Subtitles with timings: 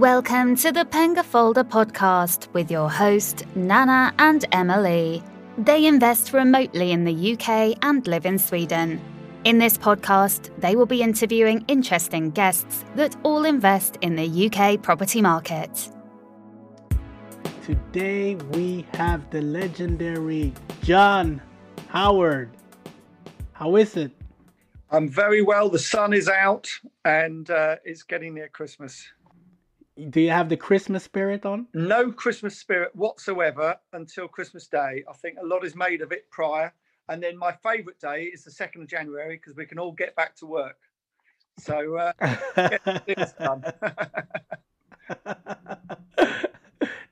[0.00, 5.22] Welcome to the Penga Folder podcast with your host, Nana and Emily.
[5.58, 8.98] They invest remotely in the UK and live in Sweden.
[9.44, 14.80] In this podcast, they will be interviewing interesting guests that all invest in the UK
[14.80, 15.90] property market.
[17.66, 21.42] Today we have the legendary John
[21.88, 22.48] Howard.
[23.52, 24.12] How is it?
[24.90, 25.68] I'm very well.
[25.68, 26.70] The sun is out
[27.04, 29.06] and uh, it's getting near Christmas.
[30.08, 31.66] Do you have the Christmas spirit on?
[31.74, 35.04] No Christmas spirit whatsoever until Christmas Day.
[35.08, 36.72] I think a lot is made of it prior.
[37.08, 40.14] And then my favourite day is the 2nd of January because we can all get
[40.14, 40.78] back to work.
[41.58, 42.12] So uh,
[43.06, 43.64] it's done.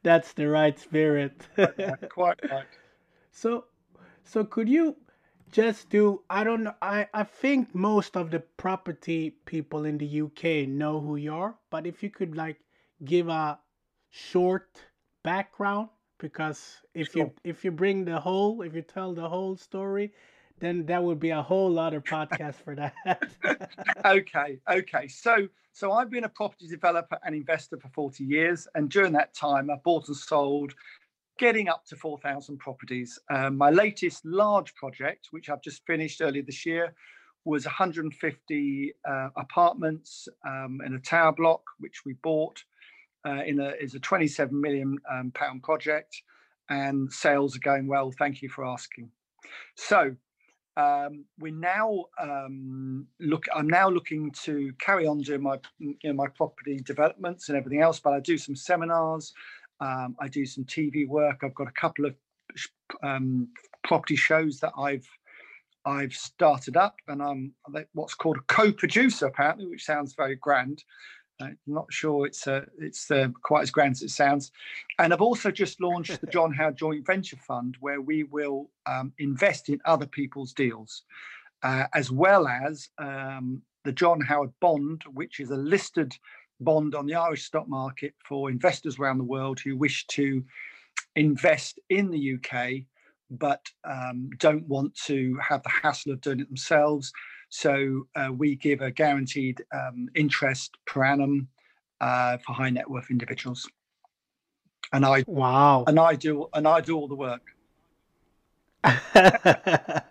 [0.02, 1.46] That's the right spirit.
[2.10, 2.64] Quite right.
[3.32, 3.64] So,
[4.24, 4.96] so could you
[5.50, 6.22] just do?
[6.30, 6.74] I don't know.
[6.80, 11.56] I I think most of the property people in the UK know who you are,
[11.70, 12.60] but if you could like
[13.04, 13.58] give a
[14.10, 14.68] short
[15.24, 15.88] background,
[16.18, 17.26] because if Sure.
[17.26, 20.12] you if you bring the whole, if you tell the whole story,
[20.60, 22.94] then that would be a whole other podcast for that.
[24.04, 28.90] okay okay so so i've been a property developer and investor for 40 years and
[28.90, 30.74] during that time i've bought and sold
[31.38, 36.42] getting up to 4000 properties um, my latest large project which i've just finished earlier
[36.42, 36.94] this year
[37.44, 42.62] was 150 uh, apartments um, in a tower block which we bought
[43.28, 46.22] uh, in a is a 27 million um, pound project
[46.70, 49.10] and sales are going well thank you for asking
[49.74, 50.14] so
[50.78, 53.46] um, we're now um, look.
[53.52, 57.82] I'm now looking to carry on doing my you know, my property developments and everything
[57.82, 57.98] else.
[57.98, 59.32] But I do some seminars.
[59.80, 61.40] Um, I do some TV work.
[61.42, 62.14] I've got a couple of
[63.02, 63.48] um,
[63.82, 65.08] property shows that I've
[65.84, 67.54] I've started up, and I'm
[67.92, 70.84] what's called a co-producer apparently, which sounds very grand.
[71.40, 74.50] I'm not sure it's uh, it's uh, quite as grand as it sounds.
[74.98, 79.12] And I've also just launched the John Howard Joint Venture Fund, where we will um,
[79.18, 81.02] invest in other people's deals,
[81.62, 86.16] uh, as well as um, the John Howard Bond, which is a listed
[86.60, 90.44] bond on the Irish stock market for investors around the world who wish to
[91.14, 92.84] invest in the UK
[93.30, 97.12] but um, don't want to have the hassle of doing it themselves.
[97.48, 101.48] So uh, we give a guaranteed um, interest per annum
[102.00, 103.68] uh, for high net worth individuals,
[104.92, 105.84] and I wow.
[105.86, 107.42] and I do and I do all the work.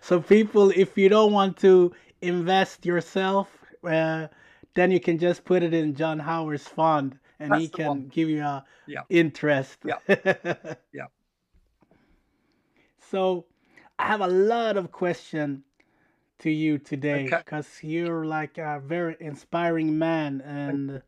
[0.00, 3.48] so people, if you don't want to invest yourself,
[3.84, 4.26] uh,
[4.74, 8.08] then you can just put it in John Howard's fund, and That's he can one.
[8.08, 9.02] give you a Yeah.
[9.08, 9.78] interest.
[9.84, 9.98] Yeah.
[10.92, 11.06] Yeah.
[13.10, 13.46] So
[13.98, 15.64] I have a lot of questions
[16.40, 17.38] to you today Okay.
[17.38, 21.02] because you're like a very inspiring man, and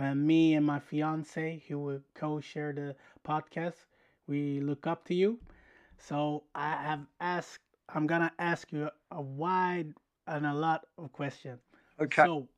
[0.00, 3.86] uh, me and my fiance, who will co-share the podcast,
[4.26, 5.38] we look up to you.
[5.98, 7.60] So I have asked.
[7.88, 9.92] I'm gonna ask you a wide
[10.26, 11.60] and a lot of questions.
[12.00, 12.24] Okay.
[12.24, 12.48] So,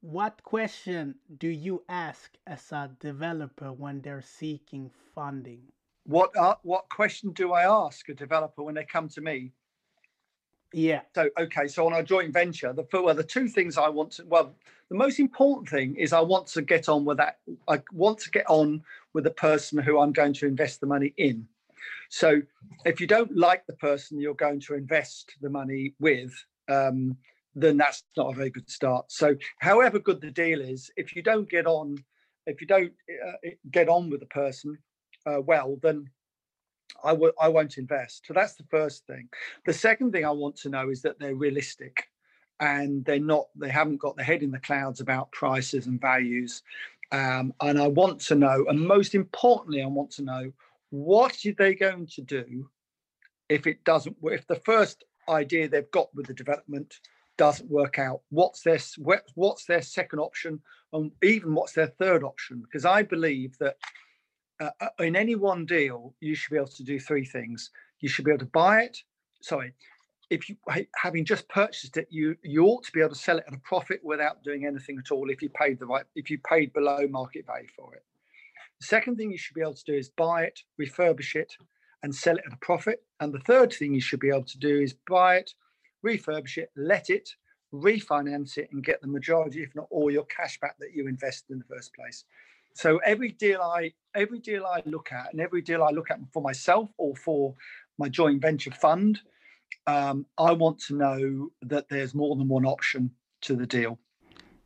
[0.00, 5.62] what question do you ask as a developer when they're seeking funding?
[6.04, 9.52] what uh, what question do I ask a developer when they come to me?
[10.72, 11.02] Yeah.
[11.14, 14.24] So okay, so on our joint venture, the well, the two things I want to
[14.24, 14.54] well,
[14.88, 17.38] the most important thing is I want to get on with that.
[17.68, 21.12] I want to get on with the person who I'm going to invest the money
[21.16, 21.46] in.
[22.08, 22.42] So
[22.84, 26.32] if you don't like the person you're going to invest the money with,
[26.68, 27.16] um,
[27.54, 29.10] then that's not a very good start.
[29.10, 31.96] So however good the deal is, if you don't get on,
[32.46, 32.92] if you don't
[33.26, 34.78] uh, get on with the person
[35.26, 36.08] uh, well, then
[37.04, 38.26] I w- I won't invest.
[38.26, 39.28] So that's the first thing.
[39.66, 42.04] The second thing I want to know is that they're realistic
[42.60, 46.62] and they're not, they haven't got their head in the clouds about prices and values.
[47.10, 50.52] Um, and I want to know, and most importantly, I want to know
[50.90, 52.70] what are they going to do
[53.48, 57.00] if it doesn't, if the first idea they've got with the development
[57.36, 58.20] doesn't work out?
[58.30, 62.60] What's their what- what's their second option, and even what's their third option?
[62.60, 63.76] Because I believe that
[64.62, 67.70] uh, uh, in any one deal, you should be able to do three things.
[68.00, 68.98] You should be able to buy it.
[69.40, 69.72] Sorry,
[70.30, 70.56] if you
[70.96, 73.58] having just purchased it, you you ought to be able to sell it at a
[73.58, 75.30] profit without doing anything at all.
[75.30, 78.04] If you paid the right, if you paid below market value for it.
[78.80, 81.52] The second thing you should be able to do is buy it, refurbish it,
[82.02, 83.02] and sell it at a profit.
[83.20, 85.52] And the third thing you should be able to do is buy it,
[86.04, 87.28] refurbish it, let it,
[87.72, 91.52] refinance it, and get the majority, if not all, your cash back that you invested
[91.52, 92.24] in the first place.
[92.74, 96.18] So every deal I every deal I look at, and every deal I look at
[96.32, 97.54] for myself or for
[97.98, 99.20] my joint venture fund,
[99.86, 103.10] um, I want to know that there's more than one option
[103.42, 103.98] to the deal.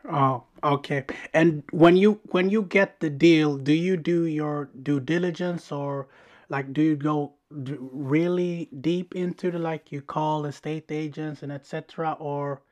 [0.09, 1.05] Oh, okay.
[1.33, 6.09] And when you when you get the deal, do you do your due diligence or
[6.49, 12.17] like do you go really deep into the like you call estate agents and etc.
[12.21, 12.63] or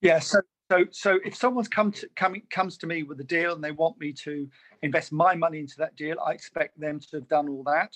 [0.00, 0.40] yeah so
[0.70, 3.70] so so if someone's come to coming comes to me with a deal and they
[3.70, 4.48] want me to
[4.82, 7.94] invest my money into that deal i expect them to have done all that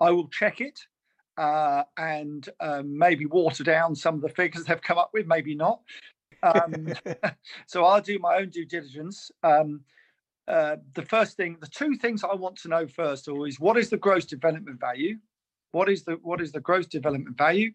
[0.00, 0.78] i will check it
[1.38, 5.54] uh, and um, maybe water down some of the figures they've come up with maybe
[5.54, 5.80] not
[6.42, 6.92] um,
[7.66, 9.80] so i'll do my own due diligence um,
[10.48, 13.90] uh, the first thing, the two things I want to know first is what is
[13.90, 15.18] the gross development value?
[15.72, 17.72] What is the what is the gross development value,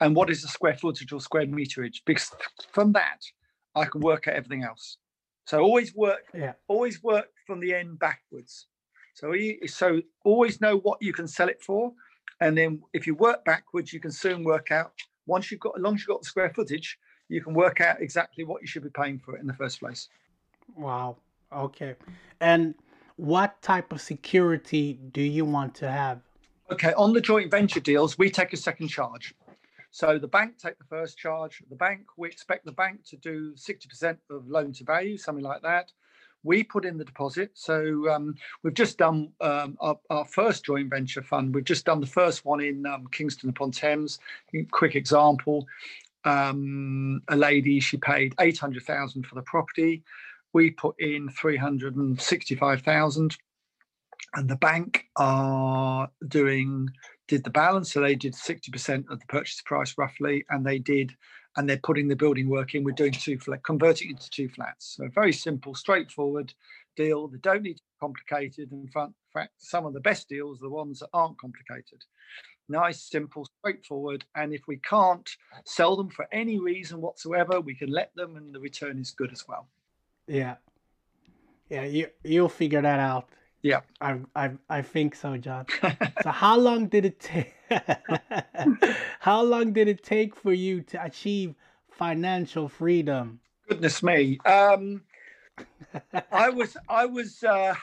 [0.00, 2.00] and what is the square footage or square meterage?
[2.06, 2.32] Because
[2.72, 3.20] from that,
[3.74, 4.98] I can work out everything else.
[5.46, 6.52] So always work, yeah.
[6.68, 8.66] always work from the end backwards.
[9.14, 9.34] So
[9.66, 11.92] so always know what you can sell it for,
[12.40, 14.92] and then if you work backwards, you can soon work out.
[15.26, 16.98] Once you've got, as long as you've got the square footage,
[17.28, 19.80] you can work out exactly what you should be paying for it in the first
[19.80, 20.08] place.
[20.76, 21.16] Wow.
[21.52, 21.94] Okay.
[22.40, 22.74] And
[23.16, 26.20] what type of security do you want to have?
[26.70, 29.34] Okay, on the joint venture deals, we take a second charge.
[29.94, 31.62] So the bank take the first charge.
[31.70, 35.62] The bank, we expect the bank to do 60% of loan to value, something like
[35.62, 35.92] that.
[36.42, 37.52] We put in the deposit.
[37.54, 41.54] So um, we've just done um, our, our, first joint venture fund.
[41.54, 44.18] We've just done the first one in um, Kingston upon Thames.
[44.72, 45.64] Quick example:
[46.24, 50.02] um, a lady she paid 800,000 for the property
[50.52, 53.36] we put in 365,000
[54.34, 56.88] and the bank are doing
[57.28, 61.12] did the balance so they did 60% of the purchase price roughly and they did
[61.56, 62.82] and they're putting the building work in.
[62.82, 64.96] We're doing two flat converting into two flats.
[64.96, 66.52] So very simple straightforward
[66.96, 67.28] deal.
[67.28, 68.72] They don't need to be complicated.
[68.72, 69.12] In fact
[69.58, 72.02] some of the best deals are the ones that aren't complicated.
[72.68, 75.28] Nice simple straightforward and if we can't
[75.64, 79.32] sell them for any reason whatsoever we can let them and the return is good
[79.32, 79.68] as well.
[80.26, 80.56] Yeah.
[81.70, 83.28] Yeah, you you'll figure that out.
[83.64, 83.80] Yeah.
[83.98, 85.64] I I I think so, John.
[86.22, 87.54] so how long did it take
[89.20, 91.54] how long did it take for you to achieve
[91.90, 93.40] financial freedom?
[93.66, 94.38] Goodness me.
[94.44, 95.00] Um
[96.30, 97.74] I was I was uh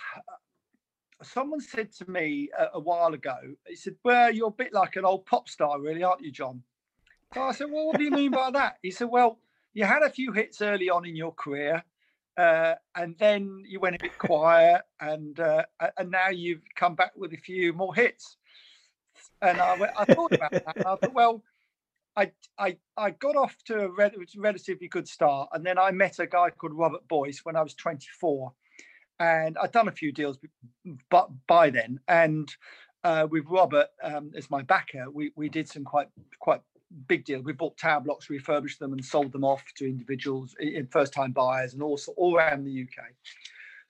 [1.23, 3.37] someone said to me a, a, while ago,
[3.67, 6.61] he said, Well, you're a bit like an old pop star, really, aren't you, John?
[7.33, 8.77] So I said, Well, what do you mean by that?
[8.83, 9.39] He said, Well,
[9.73, 11.83] you had a few hits early on in your career
[12.37, 15.63] uh, and then you went a bit quiet, and uh,
[15.97, 18.37] and now you've come back with a few more hits.
[19.41, 20.73] And I, went, I thought about that.
[20.77, 21.43] I thought, well,
[22.15, 26.19] I I I got off to a re- relatively good start, and then I met
[26.19, 28.53] a guy called Robert Boyce when I was 24,
[29.19, 30.37] and I'd done a few deals,
[31.09, 32.53] but by then, and
[33.03, 36.07] uh, with Robert um, as my backer, we we did some quite
[36.39, 36.61] quite
[37.07, 37.41] big deal.
[37.41, 41.73] We bought tower blocks, refurbished them, and sold them off to individuals, in first-time buyers,
[41.73, 43.05] and also all around the UK.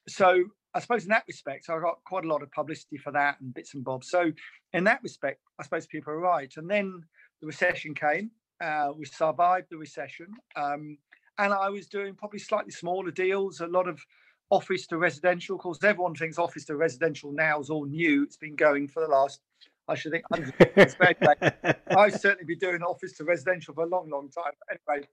[0.07, 3.39] So I suppose in that respect, I got quite a lot of publicity for that
[3.41, 4.09] and bits and bobs.
[4.09, 4.31] So
[4.73, 6.51] in that respect, I suppose people are right.
[6.57, 7.03] And then
[7.41, 8.31] the recession came.
[8.63, 10.97] Uh, we survived the recession, um,
[11.39, 13.99] and I was doing probably slightly smaller deals, a lot of
[14.51, 15.55] office to residential.
[15.55, 18.21] Of course, everyone thinks office to residential now is all new.
[18.21, 19.39] It's been going for the last
[19.91, 20.23] I should think
[21.91, 24.53] I've certainly be doing office to residential for a long, long time.
[24.69, 25.07] Anyway,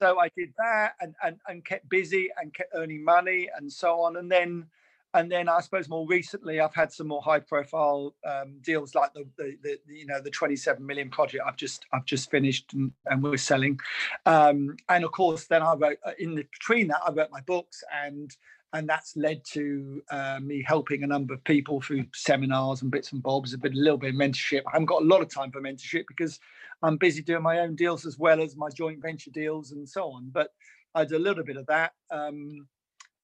[0.00, 4.00] so I did that and, and and kept busy and kept earning money and so
[4.00, 4.16] on.
[4.16, 4.66] And then
[5.14, 9.12] and then I suppose more recently I've had some more high profile um, deals like
[9.14, 12.92] the, the, the, you know the 27 million project I've just I've just finished and,
[13.06, 13.78] and we're selling
[14.26, 17.40] um, and of course then I wrote uh, in the, between that I wrote my
[17.40, 18.36] books and
[18.74, 23.12] and that's led to uh, me helping a number of people through seminars and bits
[23.12, 24.62] and bobs, a bit, a little bit of mentorship.
[24.66, 26.40] I haven't got a lot of time for mentorship because
[26.82, 30.10] I'm busy doing my own deals as well as my joint venture deals and so
[30.10, 30.28] on.
[30.32, 30.48] But
[30.92, 32.66] I do a little bit of that, um,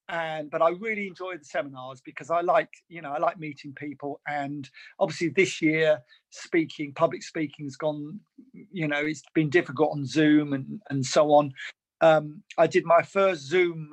[0.08, 3.72] and but I really enjoy the seminars because I like, you know, I like meeting
[3.74, 4.20] people.
[4.28, 4.68] And
[5.00, 5.98] obviously, this year,
[6.30, 8.20] speaking, public speaking has gone,
[8.52, 11.52] you know, it's been difficult on Zoom and and so on.
[12.00, 13.92] Um, I did my first Zoom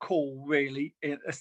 [0.00, 0.94] call really.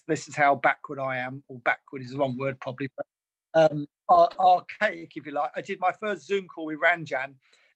[0.08, 3.06] This is how backward i am or backward is the wrong word probably but
[3.54, 5.52] um archaic if you like.
[5.56, 7.34] I did my first zoom call with ranjan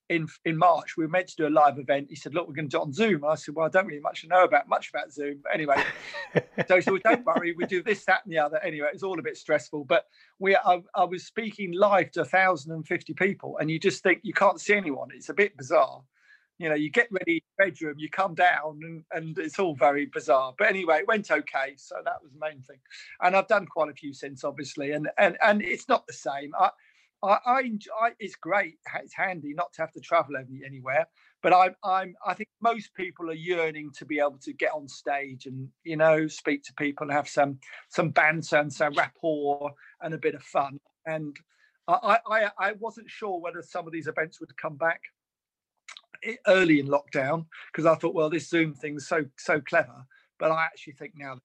[0.08, 0.96] in in march.
[0.96, 2.08] We were meant to do a live event.
[2.10, 3.24] He said look we're going to do it on zoom.
[3.24, 5.82] I said well i don't really much know about much about zoom but anyway.
[6.66, 8.58] So he said well, don't worry we do this that and the other.
[8.62, 10.06] Anyway it's all a bit stressful but
[10.38, 14.60] we I, I was speaking live to 1050 people and you just think you can't
[14.60, 15.08] see anyone.
[15.14, 16.02] It's a bit bizarre
[16.58, 20.54] you know, you get ready bedroom, you come down, and, and it's all very bizarre.
[20.56, 22.78] But anyway, it went okay, so that was the main thing.
[23.20, 26.52] And I've done quite a few since, obviously, and and and it's not the same.
[26.58, 26.70] I,
[27.22, 28.78] I, I, enjoy, it's great.
[29.00, 31.06] It's handy not to have to travel any, anywhere.
[31.42, 34.88] but I'm, I'm I think most people are yearning to be able to get on
[34.88, 39.72] stage and you know speak to people and have some some banter and some rapport
[40.00, 40.78] and a bit of fun.
[41.06, 41.36] And
[41.88, 45.00] I I, I wasn't sure whether some of these events would come back
[46.46, 50.06] early in lockdown because I thought, well, this Zoom thing's so so clever.
[50.38, 51.38] But I actually think now,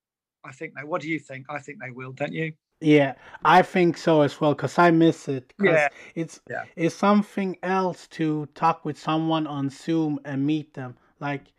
[0.43, 0.83] I think they.
[0.83, 1.45] What do you think?
[1.49, 2.53] I think they will, don't you?
[2.79, 5.53] Yeah, I think so as well because I miss it.
[5.59, 6.65] Yeah, it's yeah.
[6.75, 10.95] it's something else to talk with someone on Zoom and meet them.
[11.19, 11.53] Like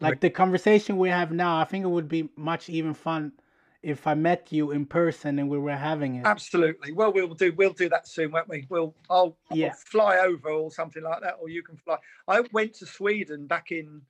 [0.00, 1.58] like the conversation we have now.
[1.58, 3.32] I think it would be much even fun
[3.82, 6.26] if I met you in person and we were having it.
[6.26, 6.92] Absolutely.
[6.92, 8.66] Well, we'll do we'll do that soon, won't we?
[8.68, 9.68] We'll I'll, yeah.
[9.68, 11.96] I'll fly over or something like that, or you can fly.
[12.28, 14.02] I went to Sweden back in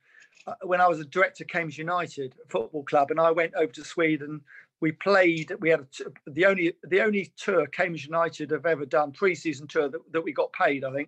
[0.45, 3.83] uh, when I was a director, Cambridge United Football Club, and I went over to
[3.83, 4.41] Sweden
[4.83, 5.49] we played.
[5.61, 5.87] We had
[6.27, 10.33] the only the only tour Cambridge United have ever done pre-season tour that, that we
[10.33, 11.07] got paid, I think.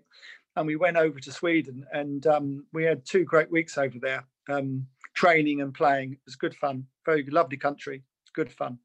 [0.56, 4.24] And we went over to Sweden, and um, we had two great weeks over there,
[4.48, 6.14] um, training and playing.
[6.14, 6.86] It was good fun.
[7.06, 8.02] Very lovely country.
[8.36, 8.80] Good fun.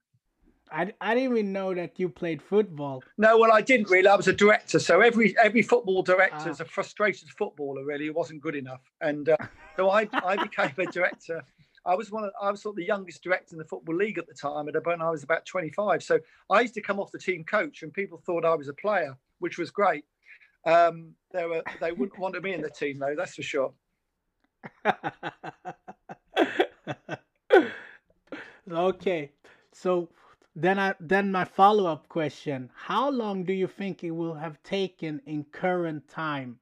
[0.72, 3.02] I, I didn't even know that you played football.
[3.18, 4.06] No, well, I didn't really.
[4.06, 6.50] I was a director, so every every football director ah.
[6.50, 7.84] is a frustrated footballer.
[7.84, 9.36] Really, it wasn't good enough, and uh,
[9.76, 11.42] so I I became a director
[11.86, 14.18] I was one of I was sort of the youngest director in the football league
[14.18, 16.02] at the time, at when I was about 25.
[16.02, 16.18] So
[16.50, 19.16] I used to come off the team coach, and people thought I was a player,
[19.38, 20.04] which was great.
[20.66, 23.72] Um, they were they wouldn't want me in the team though, that's for sure.
[28.70, 29.32] okay,
[29.72, 30.08] so
[30.56, 34.62] then I then my follow up question: How long do you think it will have
[34.62, 36.58] taken in current time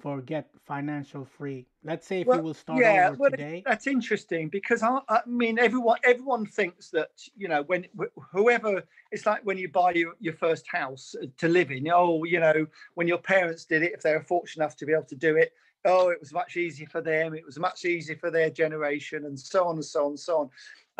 [0.00, 1.66] for get financial free?
[1.84, 3.62] Let's say if well, you will start yeah, over well, today.
[3.66, 7.86] That's interesting because I, I, mean everyone everyone thinks that you know when
[8.32, 11.86] whoever it's like when you buy your, your first house to live in.
[11.92, 14.92] Oh, you know when your parents did it, if they were fortunate enough to be
[14.92, 15.52] able to do it.
[15.86, 17.32] Oh, it was much easier for them.
[17.32, 20.38] It was much easier for their generation, and so on and so on and so
[20.40, 20.50] on.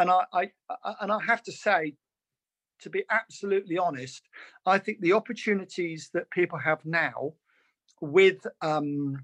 [0.01, 0.51] And I, I,
[0.85, 1.95] I and I have to say,
[2.81, 4.23] to be absolutely honest,
[4.65, 7.35] I think the opportunities that people have now
[8.01, 9.23] with um,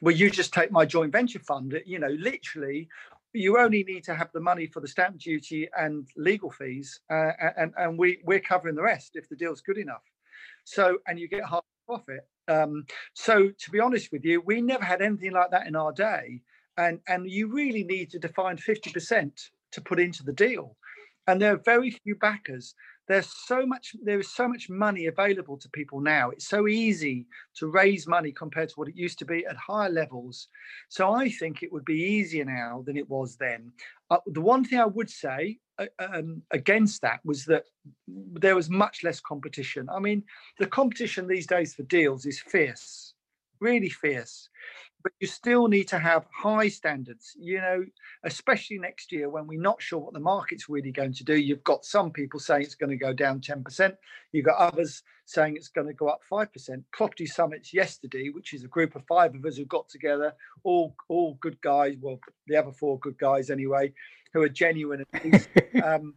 [0.00, 1.78] well, you just take my joint venture fund.
[1.84, 2.88] You know, literally,
[3.32, 7.32] you only need to have the money for the stamp duty and legal fees, uh,
[7.56, 10.04] and and we we're covering the rest if the deal's good enough.
[10.64, 12.26] So, and you get half profit.
[12.48, 15.92] Um, so, to be honest with you, we never had anything like that in our
[15.92, 16.42] day,
[16.76, 20.76] and and you really need to define fifty percent to put into the deal,
[21.26, 22.74] and there are very few backers.
[23.08, 26.30] There's so much there is so much money available to people now.
[26.30, 27.26] It's so easy
[27.58, 30.48] to raise money compared to what it used to be at higher levels.
[30.88, 33.72] So i think it would be easier now than it was then.
[34.10, 37.64] Uh, the one thing i would say uh, um, against that was that
[38.06, 39.88] there was much less competition.
[39.88, 40.24] I mean
[40.58, 43.14] the competition these days for deals is fierce
[43.60, 44.48] really fierce
[45.06, 47.84] but you still need to have high standards you know
[48.24, 51.36] especially next year when we're not sure what the market's really going to do.
[51.36, 53.96] You've got some people saying it's going to go down 10%
[54.32, 58.64] you've got others saying it's going to go up 5% property summits yesterday which is
[58.64, 60.34] a group of five of us who got together
[60.64, 63.92] all all good guys well the other four good guys anyway
[64.32, 65.04] who are genuine
[65.84, 66.14] um,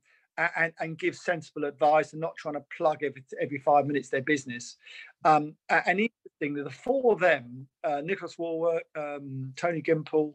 [0.58, 4.22] and, and, give sensible advice and not trying to plug every every five minutes their
[4.22, 4.78] business.
[5.26, 6.00] Um, and
[6.40, 10.34] interesting, the four of them, uh, Nicholas Wallwork, um, Tony Gimple,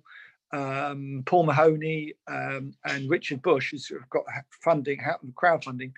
[0.52, 4.24] um, Paul Mahoney, um, and Richard Bush, who's got
[4.62, 5.00] funding,
[5.34, 5.92] crowdfunding,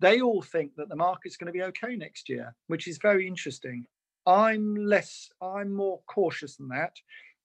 [0.00, 3.26] they all think that the market's going to be okay next year, which is very
[3.26, 3.86] interesting.
[4.26, 6.92] I'm less, I'm more cautious than that.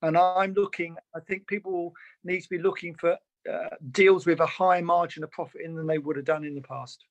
[0.04, 3.18] And I'm looking, I think people need to be looking for
[3.52, 6.56] uh, deals with a higher margin of profit in than they would have done in
[6.56, 7.06] the past,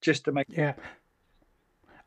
[0.00, 0.46] just to make.
[0.48, 0.74] Yeah.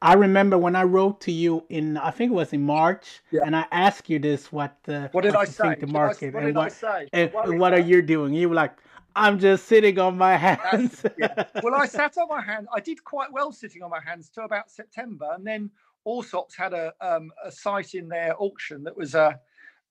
[0.02, 3.42] I remember when I wrote to you in, I think it was in March, yeah.
[3.46, 5.76] and I asked you this: what what did what I say?
[5.76, 8.34] the market what and what and, and what are you doing?
[8.34, 8.78] You were like,
[9.16, 11.06] I'm just sitting on my hands.
[11.18, 11.44] yeah.
[11.62, 12.68] Well, I sat on my hand.
[12.74, 15.70] I did quite well sitting on my hands to about September, and then
[16.08, 19.40] Allsops had a um, a site in their auction that was a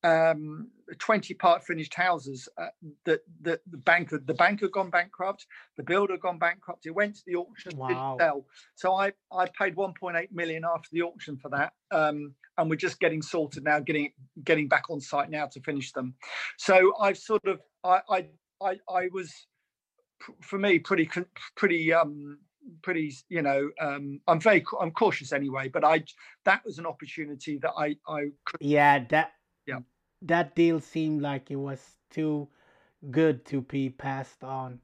[0.05, 2.69] um, 20 part finished houses uh,
[3.05, 6.95] that, that the bank the bank had gone bankrupt the builder had gone bankrupt it
[6.95, 7.88] went to the auction wow.
[7.88, 12.71] didn't sell so i i paid 1.8 million after the auction for that um, and
[12.71, 14.12] we're just getting sorted now getting
[14.45, 16.14] getting back on site now to finish them
[16.59, 18.26] so i've sort of i i
[18.62, 19.33] i, I was
[20.40, 21.09] for me pretty
[21.57, 22.38] pretty um
[22.83, 26.02] pretty you know um i'm very i'm cautious anyway but i
[26.45, 29.33] that was an opportunity that i i could yeah that
[29.69, 29.81] yeah.
[30.23, 32.49] That deal seemed like it was too
[33.11, 34.81] good to be passed on.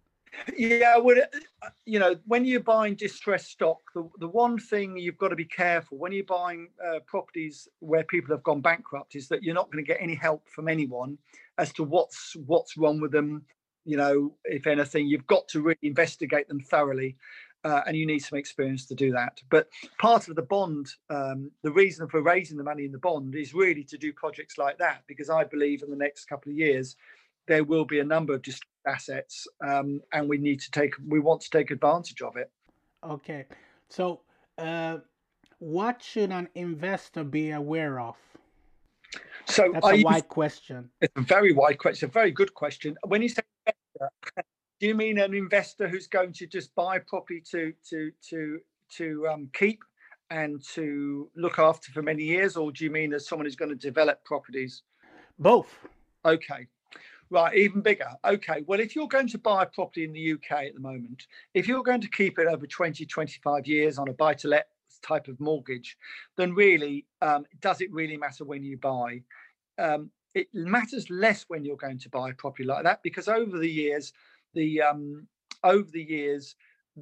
[0.56, 1.16] Yeah, well,
[1.62, 5.36] uh, you know, when you're buying distressed stock, the, the one thing you've got to
[5.36, 9.54] be careful when you're buying uh, properties where people have gone bankrupt is that you're
[9.54, 11.18] not going to get any help from anyone
[11.58, 13.44] as to what's what's wrong with them.
[13.84, 17.16] You know, if anything, you've got to really investigate them thoroughly,
[17.64, 19.40] uh, and you need some experience to do that.
[19.50, 19.68] But
[19.98, 23.54] part of the bond, um, the reason for raising the money in the bond is
[23.54, 26.96] really to do projects like that because I believe in the next couple of years
[27.46, 31.20] there will be a number of distressed assets, um, and we need to take we
[31.20, 32.50] want to take advantage of it.
[33.02, 33.44] Okay,
[33.88, 34.20] so
[34.58, 34.98] uh,
[35.58, 38.16] what should an investor be aware of?
[39.46, 40.90] So that's a wide question.
[41.00, 42.06] It's a very wide question.
[42.06, 42.96] It's a very good question.
[43.06, 44.44] When you say investor,
[44.84, 48.60] do you mean an investor who's going to just buy property to to to
[48.90, 49.82] to um, keep
[50.28, 53.70] and to look after for many years, or do you mean as someone who's going
[53.70, 54.82] to develop properties?
[55.38, 55.74] Both.
[56.26, 56.66] Okay.
[57.30, 58.10] Right, even bigger.
[58.26, 61.28] Okay, well, if you're going to buy a property in the UK at the moment,
[61.54, 64.66] if you're going to keep it over 20, 25 years on a buy to let
[65.02, 65.96] type of mortgage,
[66.36, 69.22] then really, um, does it really matter when you buy?
[69.78, 73.58] Um, it matters less when you're going to buy a property like that because over
[73.58, 74.12] the years,
[74.54, 75.26] the um,
[75.62, 76.56] over the years,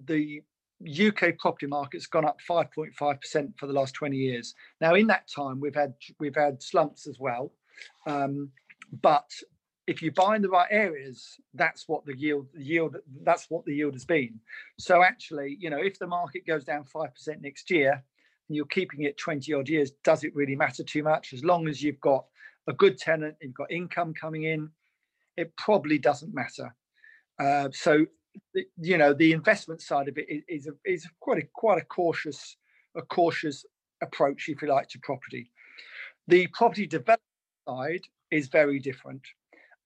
[0.06, 0.42] the
[0.84, 4.54] UK property market's gone up 5.5% for the last 20 years.
[4.80, 7.52] Now, in that time, we've had we've had slumps as well,
[8.06, 8.50] um,
[9.00, 9.30] but
[9.86, 13.74] if you buy in the right areas, that's what the yield yield that's what the
[13.74, 14.38] yield has been.
[14.78, 18.02] So actually, you know, if the market goes down five percent next year
[18.48, 21.32] and you're keeping it 20 odd years, does it really matter too much?
[21.32, 22.26] As long as you've got
[22.68, 24.70] a good tenant, you've got income coming in,
[25.36, 26.74] it probably doesn't matter.
[27.38, 28.06] Uh, so
[28.78, 31.84] you know, the investment side of it is, is, a, is quite a quite a
[31.84, 32.56] cautious
[32.94, 33.64] a cautious
[34.02, 35.50] approach, if you like, to property.
[36.28, 37.20] The property development
[37.68, 39.22] side is very different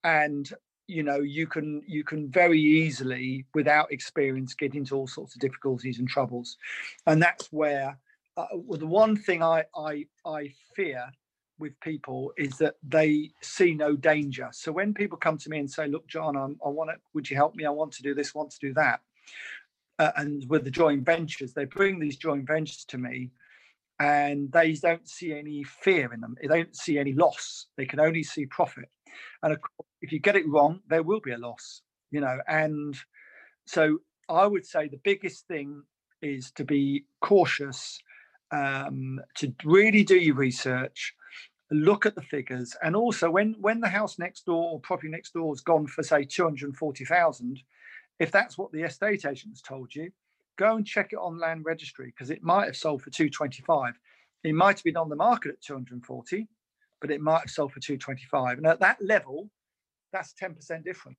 [0.05, 0.51] and
[0.87, 5.41] you know you can you can very easily without experience get into all sorts of
[5.41, 6.57] difficulties and troubles
[7.07, 7.99] and that's where
[8.37, 11.11] uh, well, the one thing I, I i fear
[11.59, 14.49] with people is that they see no danger.
[14.53, 17.29] So when people come to me and say look john I'm, i want to would
[17.31, 17.65] you help me?
[17.65, 19.01] I want to do this want to do that.
[19.99, 23.31] Uh, and with the joint ventures they bring these joint ventures to me
[23.99, 26.37] and they don't see any fear in them.
[26.41, 27.67] They don't see any loss.
[27.77, 28.91] They can only see profit.
[29.43, 32.39] And of course, if you get it wrong, there will be a loss, you know.
[32.47, 32.95] And
[33.67, 35.83] so I would say the biggest thing
[36.21, 37.99] is to be cautious,
[38.51, 41.15] um, to really do your research,
[41.71, 45.33] look at the figures, and also when when the house next door or property next
[45.35, 47.63] door has gone for say two hundred forty thousand,
[48.21, 50.11] if that's what the estate agent's told you,
[50.59, 53.63] go and check it on land registry because it might have sold for two twenty
[53.63, 53.95] five.
[54.45, 56.49] It might have been on the market at 240
[57.01, 58.59] but it might have sold for 225.
[58.59, 59.51] And at that level,
[60.13, 61.19] that's 10% different.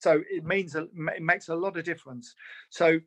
[0.00, 2.34] So it means it makes a lot of difference.
[2.70, 3.00] So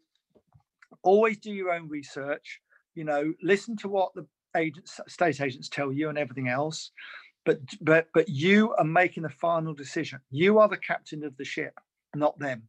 [1.04, 2.62] always do your own research.
[2.96, 6.92] You know, listen to what the agents, state agents tell you, and everything else.
[7.46, 10.20] But but but you are making the final decision.
[10.30, 11.80] You are the captain of the ship,
[12.16, 12.64] not them.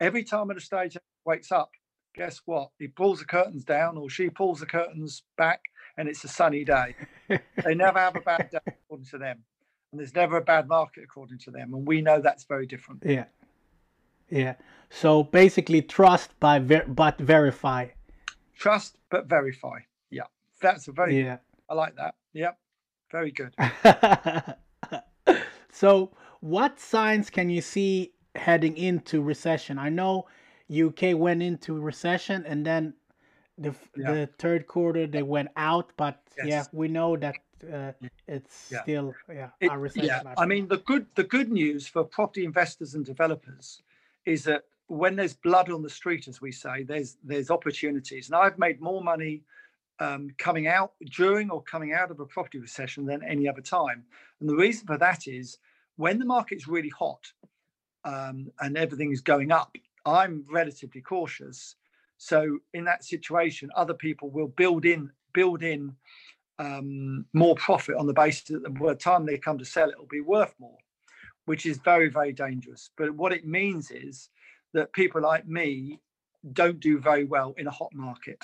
[0.00, 1.70] Every time an estate agent wakes up,
[2.14, 2.70] guess what?
[2.78, 5.60] He pulls the curtains down, or she pulls the curtains back,
[5.96, 6.94] and it's a sunny day.
[7.28, 9.42] they never have a bad day according to them,
[9.92, 13.02] and there's never a bad market according to them, and we know that's very different.
[13.04, 13.24] Yeah,
[14.28, 14.54] yeah.
[14.90, 17.88] So basically, trust by ver- but verify.
[18.56, 19.80] Trust but verify.
[20.64, 21.22] That's a very.
[21.22, 21.36] Yeah,
[21.68, 22.14] I like that.
[22.32, 22.58] Yep,
[23.12, 23.54] very good.
[25.70, 29.78] so, what signs can you see heading into recession?
[29.78, 30.26] I know
[30.74, 32.94] UK went into recession and then
[33.58, 34.12] the yeah.
[34.12, 36.46] the third quarter they went out, but yes.
[36.46, 37.36] yeah, we know that
[37.70, 37.92] uh,
[38.26, 38.82] it's yeah.
[38.82, 40.06] still yeah it, a recession.
[40.06, 43.82] Yeah, I mean the good the good news for property investors and developers
[44.24, 48.36] is that when there's blood on the street, as we say, there's there's opportunities, and
[48.36, 49.42] I've made more money
[50.00, 54.04] um, coming out during or coming out of a property recession than any other time,
[54.40, 55.58] and the reason for that is
[55.96, 57.24] when the market's really hot
[58.04, 59.74] um, and everything is going up.
[60.04, 61.76] I'm relatively cautious
[62.24, 65.94] so in that situation, other people will build in build in
[66.58, 70.06] um, more profit on the basis that the time they come to sell, it will
[70.06, 70.78] be worth more,
[71.46, 72.90] which is very very dangerous.
[72.96, 74.30] But what it means is
[74.72, 76.00] that people like me
[76.52, 78.38] don't do very well in a hot market.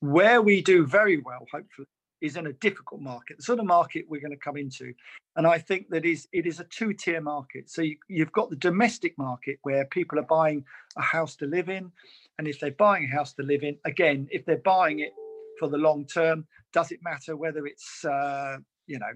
[0.00, 1.86] Where we do very well, hopefully,
[2.20, 4.92] is in a difficult market, the sort of market we're going to come into.
[5.36, 7.70] And I think that is it is a two-tier market.
[7.70, 10.64] So you, you've got the domestic market where people are buying
[10.96, 11.92] a house to live in,
[12.38, 15.12] and if they're buying a house to live in, again, if they're buying it
[15.58, 19.12] for the long term, does it matter whether it's uh, you know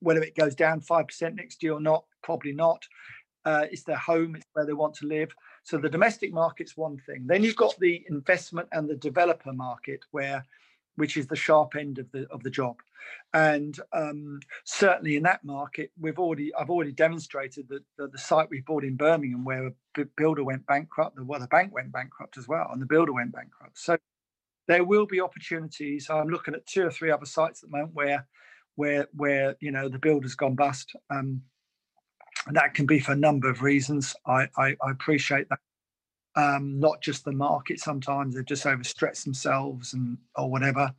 [0.00, 2.04] whether it goes down five percent next year or not?
[2.22, 2.82] Probably not.
[3.44, 5.30] Uh, it's their home; it's where they want to live.
[5.68, 7.26] So the domestic market's one thing.
[7.26, 10.42] Then you've got the investment and the developer market, where
[10.96, 12.76] which is the sharp end of the of the job.
[13.34, 18.48] And um, certainly in that market, we've already I've already demonstrated that the, the, site
[18.48, 22.38] we bought in Birmingham, where a builder went bankrupt, the well, the bank went bankrupt
[22.38, 23.78] as well, and the builder went bankrupt.
[23.78, 23.98] So
[24.68, 26.08] there will be opportunities.
[26.08, 28.26] I'm looking at two or three other sites at the moment where
[28.76, 30.96] where where you know the builder's gone bust.
[31.10, 31.42] Um,
[32.46, 34.14] and that can be for a number of reasons.
[34.26, 35.58] I, I, I appreciate that.
[36.36, 37.80] Um, not just the market.
[37.80, 40.94] Sometimes they've just overstretched themselves and or whatever.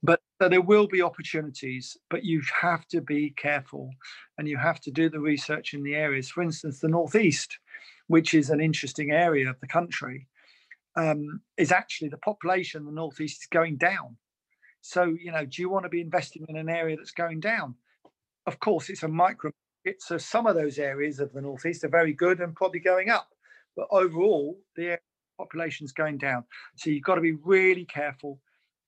[0.00, 3.90] But so there will be opportunities, but you have to be careful
[4.38, 6.30] and you have to do the research in the areas.
[6.30, 7.58] For instance, the northeast,
[8.06, 10.28] which is an interesting area of the country,
[10.94, 14.16] um, is actually the population in the northeast is going down.
[14.82, 17.74] So you know, do you want to be investing in an area that's going down?
[18.46, 19.50] Of course, it's a micro
[19.98, 23.28] so some of those areas of the northeast are very good and probably going up,
[23.76, 24.98] but overall the
[25.38, 26.44] population is going down.
[26.76, 28.40] So you've got to be really careful,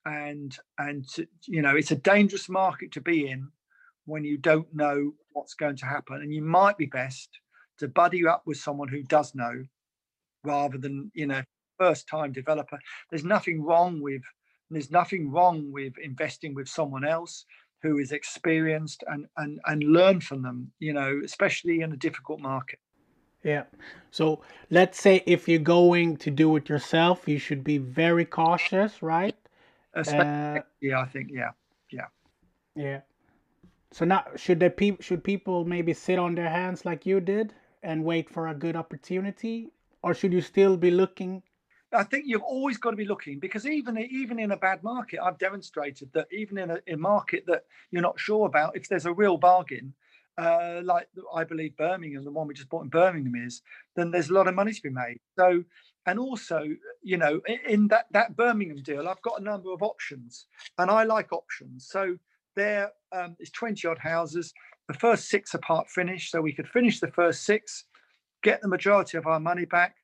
[0.04, 1.06] and and
[1.46, 3.48] you know it's a dangerous market to be in
[4.06, 7.28] when you don't know what's going to happen, and you might be best
[7.78, 9.64] to buddy up with someone who does know,
[10.44, 11.42] rather than you know
[11.78, 12.78] first time developer.
[13.10, 14.22] There's nothing wrong with
[14.70, 17.44] there's nothing wrong with investing with someone else
[17.82, 22.40] who is experienced and and and learn from them you know especially in a difficult
[22.40, 22.78] market.
[23.44, 23.64] Yeah.
[24.10, 29.02] So let's say if you're going to do it yourself you should be very cautious
[29.02, 29.36] right?
[29.96, 31.50] Uh, yeah i think yeah
[31.90, 32.06] yeah.
[32.74, 33.00] Yeah.
[33.90, 37.54] So now should the people should people maybe sit on their hands like you did
[37.82, 39.72] and wait for a good opportunity?
[40.02, 41.42] Or should you still be looking
[41.92, 45.20] I think you've always got to be looking because even even in a bad market,
[45.22, 49.06] I've demonstrated that even in a, in market that you're not sure about, if there's
[49.06, 49.94] a real bargain,
[50.36, 53.62] uh, like I believe Birmingham, the one we just bought in Birmingham is,
[53.96, 55.18] then there's a lot of money to be made.
[55.38, 55.64] So,
[56.06, 56.64] and also,
[57.02, 60.46] you know, in that that Birmingham deal, I've got a number of options,
[60.76, 61.88] and I like options.
[61.88, 62.18] So
[62.54, 64.52] there um, is 20 odd houses.
[64.88, 67.84] The first six are part finished, so we could finish the first six,
[68.42, 69.94] get the majority of our money back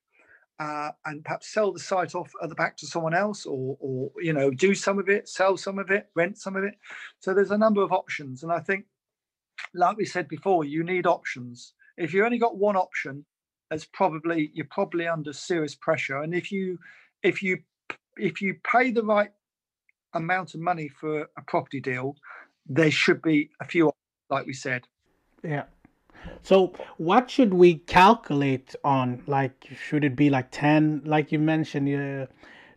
[0.59, 4.11] uh, and perhaps sell the site off at the back to someone else or or
[4.21, 6.75] you know do some of it sell some of it rent some of it.
[7.19, 8.85] So there's a number of options and i think
[9.73, 11.75] like we said before you need options.
[11.97, 13.25] If you only got one option
[13.71, 16.79] it's probably you're probably under serious pressure and if you
[17.23, 17.59] if you
[18.17, 19.33] if you pay the right
[20.13, 22.15] amount of money for a property deal
[22.67, 23.91] there should be a few
[24.31, 24.87] like we said.
[25.43, 25.65] Yeah
[26.43, 29.23] so what should we calculate on?
[29.27, 32.27] Like, should it be like 10, like you mentioned, uh,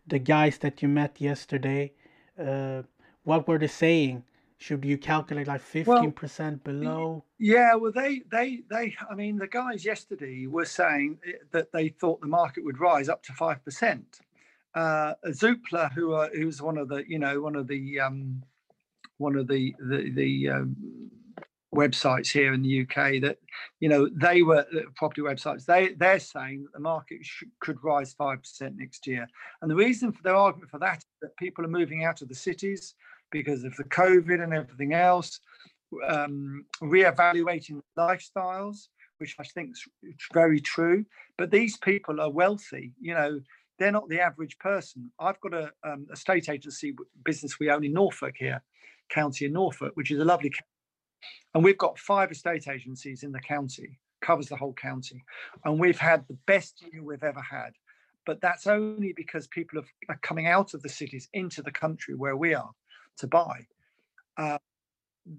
[0.06, 1.92] the guys that you met yesterday,
[2.38, 2.82] uh,
[3.24, 4.24] what were they saying?
[4.56, 7.24] Should you calculate like 15% well, below?
[7.38, 11.18] Yeah, well, they, they, they, I mean, the guys yesterday were saying
[11.52, 14.02] that they thought the market would rise up to 5%.
[14.74, 18.42] Uh, Zoopla, who are, who's one of the, you know, one of the, um,
[19.18, 20.76] one of the, the, the, um,
[21.74, 23.38] websites here in the UK that
[23.80, 27.18] you know they were uh, property websites they they're saying that the market
[27.60, 29.26] could rise 5% next year.
[29.60, 32.28] And the reason for their argument for that is that people are moving out of
[32.28, 32.94] the cities
[33.30, 35.40] because of the covid and everything else
[36.06, 39.84] um, reevaluating lifestyles which i think is
[40.32, 41.04] very true.
[41.36, 43.40] But these people are wealthy you know
[43.78, 45.12] they're not the average person.
[45.20, 48.62] I've got a um, estate agency business we own in norfolk here
[49.10, 50.50] county in norfolk which is a lovely
[51.54, 55.24] and we've got five estate agencies in the county, covers the whole county.
[55.64, 57.72] And we've had the best year we've ever had.
[58.26, 62.36] But that's only because people are coming out of the cities into the country where
[62.36, 62.70] we are
[63.18, 63.66] to buy.
[64.36, 64.58] Uh,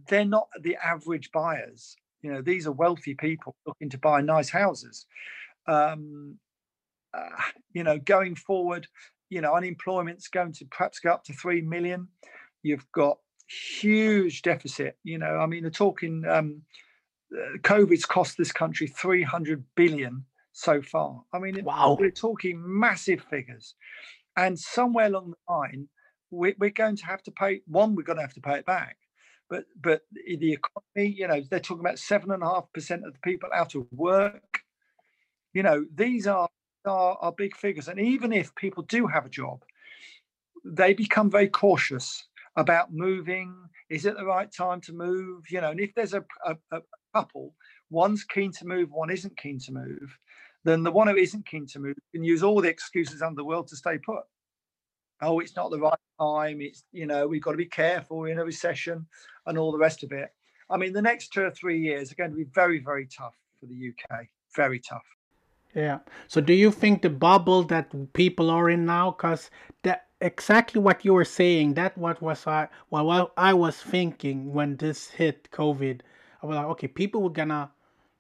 [0.07, 1.95] they're not the average buyers.
[2.21, 5.05] You know, these are wealthy people looking to buy nice houses.
[5.67, 6.37] Um,
[7.13, 7.29] uh,
[7.73, 8.87] you know, going forward,
[9.29, 12.07] you know, unemployment's going to perhaps go up to 3 million.
[12.63, 14.97] You've got huge deficit.
[15.03, 16.61] You know, I mean, they're talking um,
[17.33, 21.23] uh, COVID's cost this country 300 billion so far.
[21.33, 21.97] I mean, wow.
[21.99, 23.75] we're talking massive figures.
[24.37, 25.87] And somewhere along the line,
[26.31, 28.65] we're, we're going to have to pay, one, we're going to have to pay it
[28.65, 28.97] back.
[29.49, 33.13] But but the economy, you know, they're talking about seven and a half percent of
[33.13, 34.59] the people out of work.
[35.53, 36.47] You know, these are,
[36.85, 37.87] are are big figures.
[37.87, 39.63] And even if people do have a job,
[40.63, 42.27] they become very cautious
[42.59, 43.55] about moving.
[43.89, 45.45] Is it the right time to move?
[45.49, 46.81] You know, and if there's a, a, a
[47.15, 47.55] couple,
[47.89, 50.17] one's keen to move, one isn't keen to move,
[50.65, 53.45] then the one who isn't keen to move can use all the excuses under the
[53.45, 54.23] world to stay put.
[55.21, 56.61] Oh, it's not the right time.
[56.61, 58.17] It's, you know, we've got to be careful.
[58.17, 59.07] We're in a recession
[59.45, 60.29] and all the rest of it.
[60.69, 63.35] I mean, the next two or three years are going to be very, very tough
[63.59, 64.27] for the UK.
[64.55, 65.03] Very tough.
[65.75, 65.99] Yeah.
[66.27, 69.49] So do you think the bubble that people are in now, because
[69.83, 74.53] that exactly what you were saying, that what was I well what I was thinking
[74.53, 76.01] when this hit COVID.
[76.41, 77.71] I was like, okay, people were gonna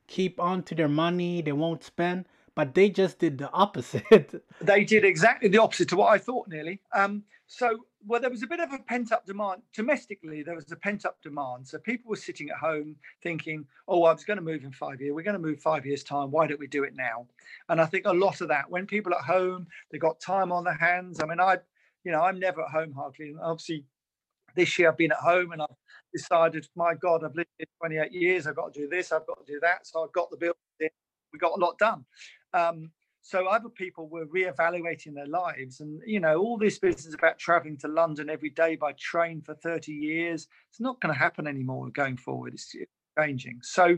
[0.07, 4.43] keep on to their money, they won't spend, but they just did the opposite.
[4.61, 6.81] they did exactly the opposite to what I thought, nearly.
[6.93, 10.41] Um, so well, there was a bit of a pent up demand domestically.
[10.41, 14.13] There was a pent up demand, so people were sitting at home thinking, "Oh, I
[14.13, 15.13] was going to move in five years.
[15.13, 16.31] We're going to move five years time.
[16.31, 17.27] Why don't we do it now?"
[17.67, 20.63] And I think a lot of that, when people at home, they got time on
[20.63, 21.19] their hands.
[21.21, 21.57] I mean, I,
[22.03, 23.85] you know, I'm never at home hardly, and obviously,
[24.55, 25.67] this year I've been at home and I've
[26.13, 28.47] decided, my God, I've lived here 28 years.
[28.47, 29.11] I've got to do this.
[29.11, 29.85] I've got to do that.
[29.85, 30.53] So I've got the bill.
[30.79, 32.03] We got a lot done.
[32.53, 32.89] Um,
[33.21, 37.77] so other people were re-evaluating their lives and you know all this business about traveling
[37.77, 41.89] to london every day by train for 30 years it's not going to happen anymore
[41.89, 42.73] going forward it's
[43.17, 43.97] changing so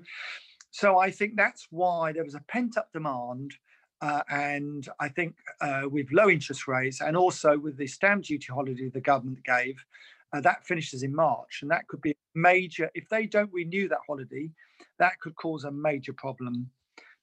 [0.71, 3.51] so i think that's why there was a pent up demand
[4.01, 8.47] uh, and i think uh, with low interest rates and also with the stamp duty
[8.51, 9.83] holiday the government gave
[10.33, 13.99] uh, that finishes in march and that could be major if they don't renew that
[14.07, 14.49] holiday
[14.99, 16.69] that could cause a major problem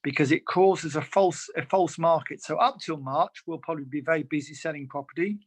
[0.02, 2.42] because it causes a false a false market.
[2.42, 5.38] So up till March, we'll probably be very busy selling property.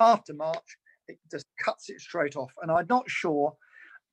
[0.00, 0.76] After March,
[1.08, 2.52] it just cuts it straight off.
[2.62, 3.56] And I'm not sure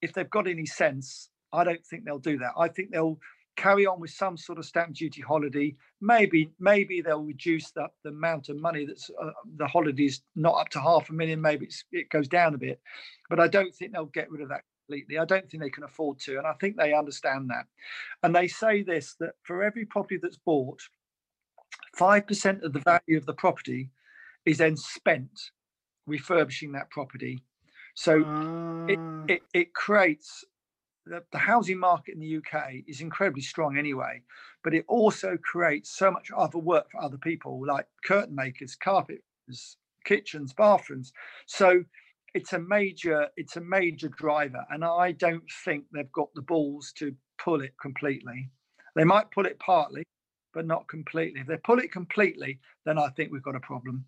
[0.02, 1.30] if they've got any sense.
[1.52, 2.54] I don't think they'll do that.
[2.58, 3.20] I think they'll
[3.56, 5.76] carry on with some sort of stamp duty holiday.
[6.02, 10.70] Maybe maybe they'll reduce the, the amount of money that's uh, the holidays not up
[10.70, 11.42] to half a million.
[11.42, 12.82] Maybe it goes down a bit,
[13.30, 15.18] but I don't think they'll get rid of that completely.
[15.18, 16.38] I don't think they can afford to.
[16.38, 17.66] And I think they understand that.
[18.22, 20.82] And they say this that for every property that's bought,
[21.98, 23.92] 5% of the value of the property
[24.46, 25.52] is then spent
[26.06, 27.44] refurbishing that property.
[27.96, 28.86] So uh...
[28.88, 29.24] it, ah.
[29.28, 30.44] it, it creates
[31.06, 34.22] the, the, housing market in the UK is incredibly strong anyway,
[34.64, 39.78] but it also creates so much other work for other people like curtain makers, carpenters,
[40.06, 41.14] kitchens, bathrooms.
[41.46, 41.84] So
[42.34, 46.92] it's a major it's a major driver and i don't think they've got the balls
[46.98, 48.50] to pull it completely.
[48.96, 50.04] They might pull it partly
[50.54, 51.42] but not completely.
[51.42, 54.06] If they pull it completely then i think we've got a problem.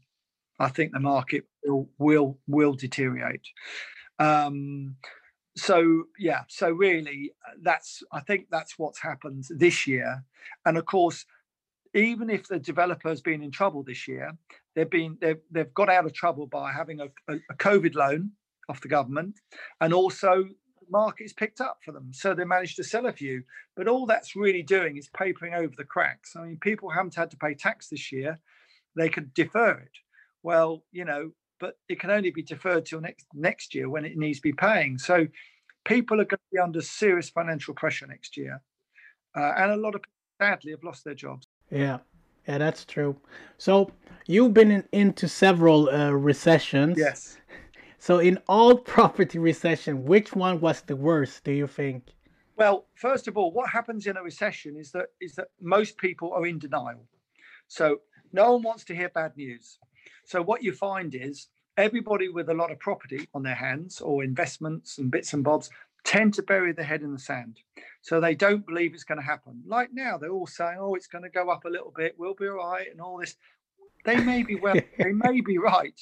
[0.60, 3.48] I think the market will will will deteriorate.
[4.20, 4.96] Um,
[5.56, 10.24] so yeah so really uh, that's i think that's what's happened this year
[10.66, 11.26] and of course
[11.96, 14.38] even if the developer has been in trouble this year,
[14.76, 18.32] they've been they've, they've got out of trouble by having a, a, a COVID loan
[18.70, 19.40] off the government,
[19.80, 23.44] and also the market's picked up for them, so they managed to sell a few.
[23.76, 26.36] But all that's really doing is papering over the cracks.
[26.36, 28.40] I mean, people haven't had to pay tax this year;
[28.96, 29.98] they could defer it.
[30.44, 34.18] Well, you know, but it can only be deferred till next next year when it
[34.18, 34.98] needs to be paying.
[34.98, 35.28] So
[35.84, 38.62] people are going to be under serious financial pressure next year,
[39.36, 41.48] uh, and a lot of people sadly have lost their jobs.
[41.72, 42.00] Yeah,
[42.48, 43.16] yeah, that's true.
[43.58, 43.92] So
[44.28, 46.98] you've been in, into several uh, recessions.
[46.98, 47.38] Yes.
[47.98, 51.44] So in all property recession, which one was the worst?
[51.44, 52.14] Do you think?
[52.58, 56.32] Well, first of all, what happens in a recession is that is that most people
[56.34, 57.08] are in denial.
[57.68, 59.80] So no one wants to hear bad news.
[60.26, 64.24] So what you find is everybody with a lot of property on their hands or
[64.24, 65.70] investments and bits and bobs
[66.04, 67.60] tend to bury their head in the sand.
[68.02, 69.64] So they don't believe it's going to happen.
[69.66, 72.16] Like now, they're all saying, "Oh, it's going to go up a little bit.
[72.18, 73.36] We'll be all right," and all this.
[74.06, 76.00] They may be well, they may be right,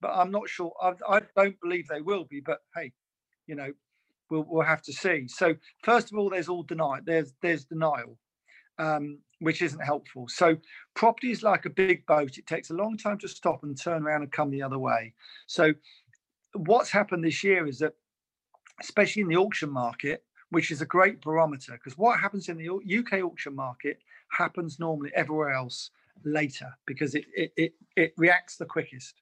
[0.00, 0.72] but I'm not sure.
[0.80, 2.40] I, I, don't believe they will be.
[2.40, 2.92] But hey,
[3.46, 3.72] you know,
[4.30, 5.26] we'll we'll have to see.
[5.28, 7.00] So first of all, there's all denial.
[7.04, 8.18] There's there's denial,
[8.78, 10.26] um, which isn't helpful.
[10.28, 10.56] So
[10.94, 12.38] property is like a big boat.
[12.38, 15.14] It takes a long time to stop and turn around and come the other way.
[15.46, 15.74] So
[16.54, 17.94] what's happened this year is that
[18.80, 22.98] especially in the auction market, which is a great barometer because what happens in the
[22.98, 23.98] UK auction market
[24.30, 25.90] happens normally everywhere else
[26.24, 29.20] later because it, it, it, it reacts the quickest.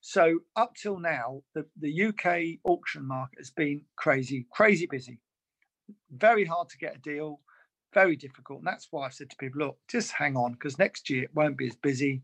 [0.00, 5.18] So up till now, the, the UK auction market has been crazy, crazy busy.
[6.10, 7.40] Very hard to get a deal,
[7.94, 8.58] very difficult.
[8.58, 11.34] And that's why I've said to people, look, just hang on because next year it
[11.34, 12.22] won't be as busy.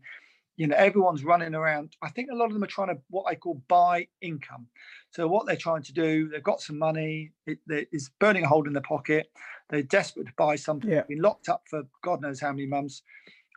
[0.57, 1.95] You know everyone's running around.
[2.03, 4.67] I think a lot of them are trying to what i call buy income.
[5.09, 8.47] So what they're trying to do they've got some money it, it is burning a
[8.47, 9.31] hole in their pocket.
[9.69, 10.97] They're desperate to buy something yeah.
[10.97, 13.01] They've been locked up for god knows how many months.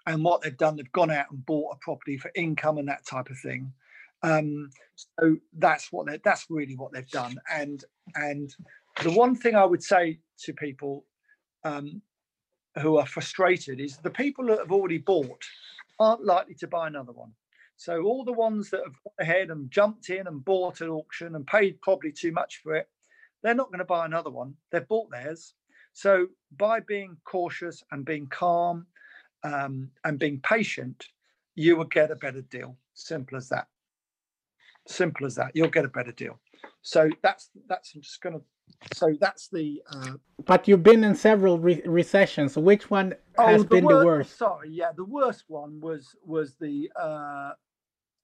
[0.07, 3.05] And what they've done they've gone out and bought a property for income and that
[3.05, 3.73] type of thing.
[4.23, 7.37] Um, so that's what they that's really what they've done.
[7.53, 8.55] And and
[9.03, 11.05] the one thing i would say to people
[11.65, 12.03] um,
[12.81, 15.45] who are frustrated is the people that have already bought
[15.99, 17.33] aren't likely to buy another one.
[17.77, 21.35] So all the ones that have gone ahead and jumped in and bought at auction
[21.35, 22.89] and paid probably too much for it,
[23.43, 24.55] they're not going to buy another one.
[24.71, 25.55] They've bought theirs.
[25.93, 28.87] So by being cautious and being calm,
[29.45, 31.07] um, and being patient,
[31.55, 32.77] you will get a better deal.
[32.95, 33.69] Simple as that.
[34.89, 35.53] Simple as that.
[35.55, 36.41] You'll get a better deal.
[36.83, 38.41] So that's that's I'm just gonna.
[38.93, 39.83] So that's the.
[39.91, 40.13] Uh,
[40.45, 42.57] but you've been in several re- recessions.
[42.57, 44.39] Which one oh, has oh, the been wor- the worst?
[44.39, 47.53] Sorry, yeah, the worst one was was the uh,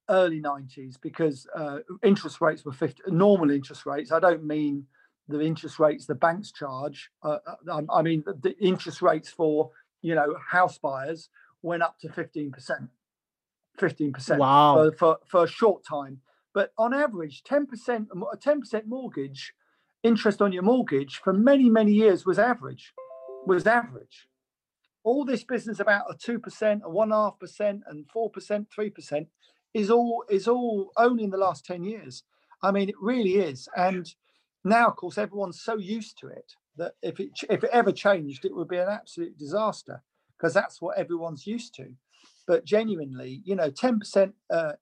[0.09, 3.03] early '90s because uh, interest rates were 50.
[3.09, 4.13] Normal interest rates.
[4.13, 4.87] I don't mean
[5.29, 7.11] the interest rates the banks charge.
[7.23, 9.71] Uh, uh I mean the, the interest rates for
[10.03, 11.31] you know house buyers
[11.63, 12.91] went up to 15 percent.
[13.79, 14.75] 15% wow.
[14.75, 16.21] for, for, for a short time
[16.53, 19.55] but on average, 10%, a 10% mortgage,
[20.03, 22.93] interest on your mortgage for many, many years was average,
[23.47, 24.29] was average.
[25.03, 29.27] All this business about a 2%, a 1.5%, and 4%, 3%
[29.73, 32.25] is all is all only in the last 10 years.
[32.63, 33.69] I mean, it really is.
[33.77, 34.13] And
[34.65, 38.45] now, of course, everyone's so used to it that if it if it ever changed,
[38.45, 40.03] it would be an absolute disaster
[40.37, 41.95] because that's what everyone's used to.
[42.47, 44.73] But genuinely, you know, 10% uh,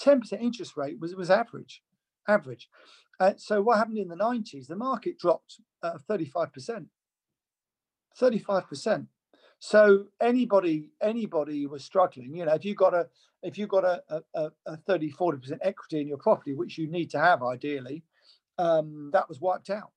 [0.00, 1.82] 10% interest rate was was average,
[2.28, 2.68] average.
[3.18, 4.66] Uh, so what happened in the 90s?
[4.66, 6.86] The market dropped uh, 35%.
[8.20, 9.06] 35%.
[9.58, 12.34] So anybody anybody was struggling.
[12.36, 13.08] You know, if you got a
[13.42, 14.02] if you got a,
[14.34, 18.02] a, a 30, 40% equity in your property, which you need to have ideally,
[18.58, 19.92] um, that was wiped out.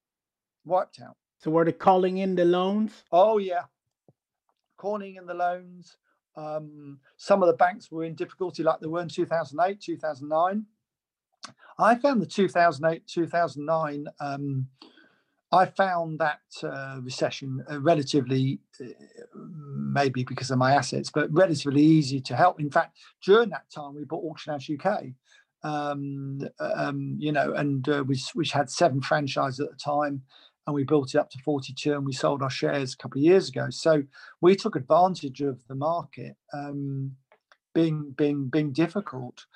[0.65, 1.15] Wiped out.
[1.39, 3.03] So were they calling in the loans?
[3.11, 3.63] Oh yeah.
[4.77, 5.97] Calling in the loans.
[6.35, 10.65] Um, some of the banks were in difficulty, like they were in 2008, 2009.
[11.79, 14.05] I found the 2008, 2009.
[14.19, 14.67] Um,
[15.51, 18.89] I found that uh, recession uh, relatively, uh,
[19.35, 22.59] maybe because of my assets, but relatively easy to help.
[22.59, 25.05] In fact, during that time, we bought Auction House UK,
[25.63, 30.21] um, um, you know, and uh, which, which had seven franchises at the time
[30.67, 33.23] and we built it up to 42 and we sold our shares a couple of
[33.23, 34.03] years ago so
[34.39, 37.11] we took advantage of the market um,
[37.73, 39.47] being being being difficult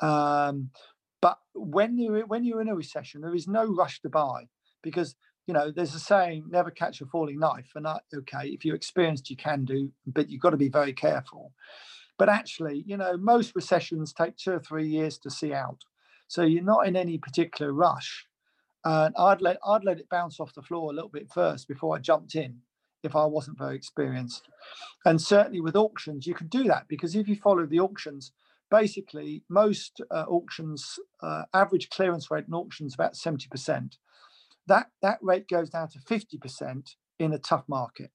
[0.00, 0.70] um,
[1.22, 4.48] but when you when you're in a recession there is no rush to buy
[4.82, 5.14] because
[5.46, 8.76] you know there's a saying never catch a falling knife and I, okay if you're
[8.76, 11.52] experienced you can do but you've got to be very careful.
[12.18, 15.84] But actually you know most recessions take two or three years to see out.
[16.28, 18.26] So you're not in any particular rush.
[18.84, 21.96] And I'd let I'd let it bounce off the floor a little bit first before
[21.96, 22.58] I jumped in
[23.02, 24.48] if I wasn't very experienced.
[25.04, 28.32] And certainly with auctions, you can do that because if you follow the auctions,
[28.72, 33.98] basically most uh, auctions uh, average clearance rate in auctions about 70%.
[34.66, 38.10] That that rate goes down to 50% in a tough market.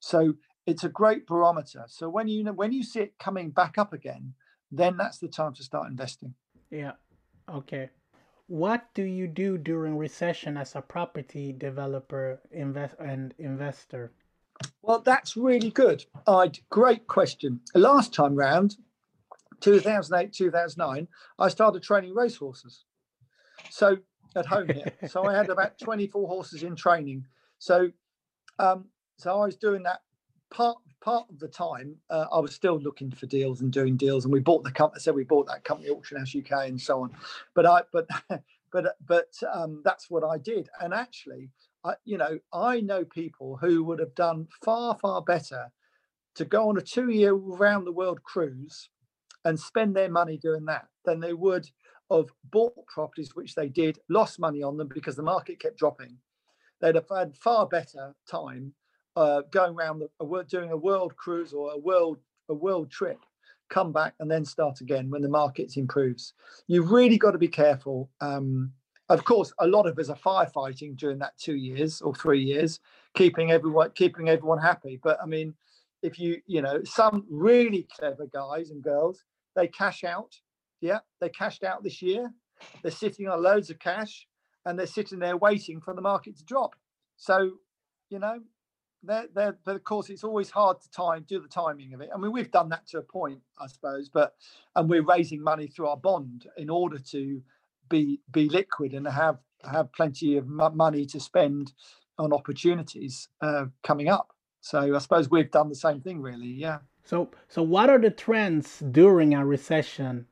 [0.00, 0.34] So
[0.66, 1.84] it's a great barometer.
[1.88, 4.34] So when you when you see it coming back up again,
[4.70, 6.34] then that's the time to start investing.
[6.70, 6.92] Yeah.
[7.52, 7.90] Okay
[8.52, 14.12] what do you do during recession as a property developer invest and investor
[14.82, 18.76] well that's really good i great question last time round
[19.62, 22.84] 2008 2009 i started training racehorses
[23.70, 23.96] so
[24.36, 27.24] at home here so i had about 24 horses in training
[27.58, 27.90] so
[28.58, 28.86] um
[29.18, 30.00] so i was doing that
[30.50, 34.24] part part of the time uh, I was still looking for deals and doing deals,
[34.24, 34.98] and we bought the company.
[34.98, 37.10] I said we bought that company, Auction House UK, and so on.
[37.54, 38.06] But I, but,
[38.72, 40.68] but, but um, that's what I did.
[40.80, 41.50] And actually,
[41.84, 45.72] I, you know, I know people who would have done far, far better
[46.36, 48.88] to go on a two-year round the world cruise
[49.44, 51.68] and spend their money doing that than they would
[52.10, 56.16] of bought properties which they did, lost money on them because the market kept dropping.
[56.80, 58.74] They'd have had far better time
[59.16, 63.18] uh, going around the, doing a world cruise or a world a world trip,
[63.70, 66.34] come back and then start again when the market improves.
[66.66, 68.10] You've really got to be careful.
[68.20, 68.72] Um,
[69.08, 72.80] of course, a lot of us are firefighting during that two years or three years,
[73.14, 75.00] keeping everyone keeping everyone happy.
[75.02, 75.54] But I mean,
[76.02, 79.24] if you you know some really clever guys and girls,
[79.54, 80.34] they cash out.
[80.80, 82.32] Yeah, they cashed out this year.
[82.82, 84.26] They're sitting on loads of cash,
[84.64, 86.74] and they're sitting there waiting for the market to drop.
[87.16, 87.52] So,
[88.08, 88.40] you know,
[89.02, 92.10] they're, they're, but of course it's always hard to time do the timing of it.
[92.14, 94.34] I mean, we've done that to a point, I suppose, but
[94.76, 97.42] and we're raising money through our bond in order to
[97.88, 99.38] be be liquid and have
[99.70, 101.72] have plenty of money to spend
[102.18, 104.32] on opportunities uh, coming up.
[104.60, 106.46] So I suppose we've done the same thing, really.
[106.46, 106.78] Yeah.
[107.04, 110.26] So so what are the trends during a recession?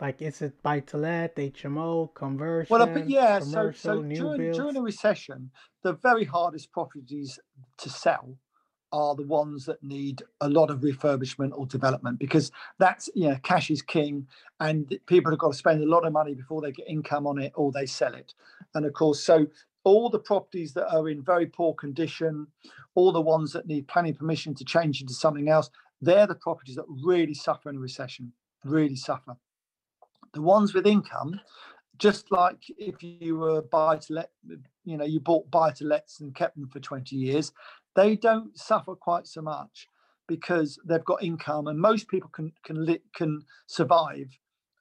[0.00, 2.74] Like, is it buy to let, HMO, conversion?
[2.74, 5.50] Well, but yeah, so, so during, during a recession,
[5.82, 7.38] the very hardest properties
[7.76, 8.34] to sell
[8.92, 13.36] are the ones that need a lot of refurbishment or development because that's you know
[13.44, 14.26] cash is king
[14.58, 17.38] and people have got to spend a lot of money before they get income on
[17.38, 18.34] it or they sell it
[18.74, 19.46] and of course so
[19.84, 22.46] all the properties that are in very poor condition,
[22.94, 25.70] all the ones that need planning permission to change into something else,
[26.00, 28.32] they're the properties that really suffer in a recession,
[28.64, 29.36] really suffer.
[30.32, 31.40] The ones with income,
[31.98, 34.30] just like if you were buy to let,
[34.84, 37.52] you know, you bought buy to lets and kept them for 20 years,
[37.94, 39.86] they don't suffer quite so much
[40.30, 44.28] because they've got income and most people can can can survive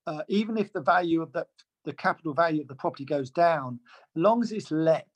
[0.06, 1.46] uh, even if the value of the
[1.86, 3.80] the capital value of the property goes down
[4.16, 5.10] as long as it's let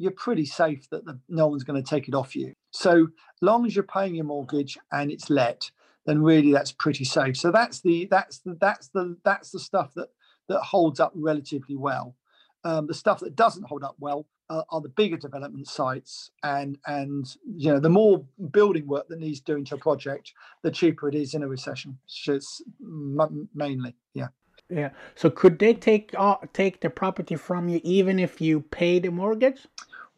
[0.00, 2.54] you're pretty safe that the, no one's going to take it off you.
[2.70, 3.08] So
[3.42, 5.70] long as you're paying your mortgage and it's let
[6.06, 7.36] then really that's pretty safe.
[7.36, 10.08] So that's the that's the that's the that's the stuff that
[10.48, 12.16] that holds up relatively well.
[12.64, 16.78] Um, the stuff that doesn't hold up well uh, are the bigger development sites and
[16.86, 20.32] and you know the more building work that needs doing to a project
[20.62, 21.98] the cheaper it is in a recession.
[22.26, 22.62] It's
[23.54, 24.28] mainly yeah.
[24.68, 24.90] Yeah.
[25.16, 29.10] So could they take uh, take the property from you even if you pay the
[29.10, 29.66] mortgage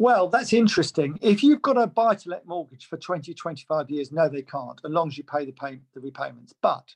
[0.02, 4.12] well that's interesting if you've got a buy to let mortgage for 20 25 years
[4.12, 6.94] no they can't as long as you pay the pay the repayments but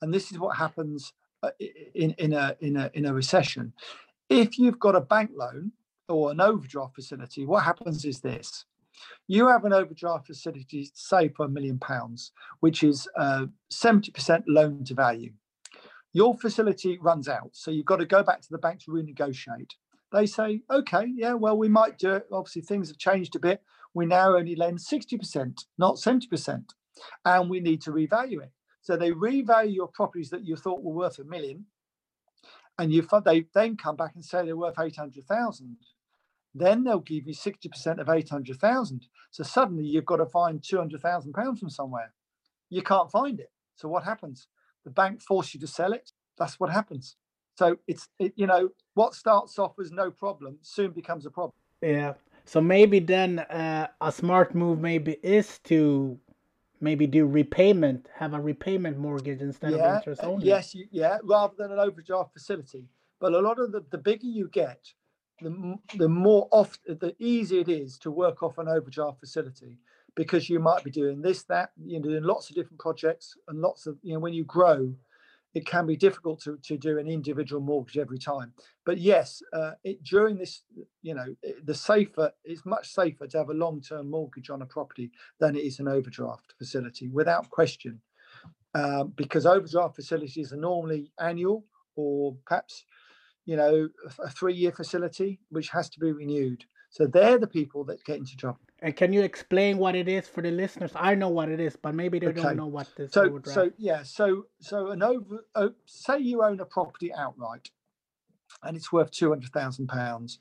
[0.00, 1.50] and this is what happens uh,
[1.94, 3.72] in in a in a in a recession
[4.28, 5.72] if you've got a bank loan
[6.08, 8.64] or an overdraft facility, what happens is this.
[9.26, 14.84] You have an overdraft facility, say for a million pounds, which is uh, 70% loan
[14.84, 15.32] to value.
[16.12, 19.72] Your facility runs out, so you've got to go back to the bank to renegotiate.
[20.12, 22.26] They say, okay, yeah, well, we might do it.
[22.30, 23.62] Obviously, things have changed a bit.
[23.94, 26.64] We now only lend 60%, not 70%,
[27.24, 28.52] and we need to revalue it.
[28.82, 31.66] So they revalue your properties that you thought were worth a million,
[32.78, 35.76] and you they then come back and say they're worth 800,000
[36.54, 39.06] then they'll give you 60% of 800,000.
[39.30, 42.12] So suddenly you've got to find 200,000 pounds from somewhere.
[42.68, 43.50] You can't find it.
[43.76, 44.48] So what happens?
[44.84, 46.12] The bank force you to sell it.
[46.38, 47.16] That's what happens.
[47.54, 51.54] So it's, it, you know, what starts off as no problem soon becomes a problem.
[51.80, 52.14] Yeah.
[52.44, 56.18] So maybe then uh, a smart move maybe is to
[56.80, 60.46] maybe do repayment, have a repayment mortgage instead yeah, of interest only.
[60.46, 62.88] Yes, yeah, rather than an overdraft facility.
[63.20, 64.92] But a lot of the, the bigger you get,
[65.40, 69.78] the, the more off the easier it is to work off an overdraft facility
[70.14, 73.60] because you might be doing this that you know doing lots of different projects and
[73.60, 74.94] lots of you know when you grow
[75.54, 78.52] it can be difficult to, to do an individual mortgage every time
[78.84, 80.62] but yes uh, it, during this
[81.02, 81.34] you know
[81.64, 85.60] the safer it's much safer to have a long-term mortgage on a property than it
[85.60, 88.00] is an overdraft facility without question
[88.74, 91.64] um, because overdraft facilities are normally annual
[91.96, 92.84] or perhaps
[93.44, 93.88] you know,
[94.18, 96.64] a three year facility which has to be renewed.
[96.90, 98.60] So they're the people that get into trouble.
[98.82, 100.90] And can you explain what it is for the listeners?
[100.96, 102.42] I know what it is, but maybe they okay.
[102.42, 103.12] don't know what this.
[103.12, 105.46] So, so yeah, so so an over.
[105.54, 107.70] Uh, say you own a property outright,
[108.64, 110.40] and it's worth two hundred thousand pounds,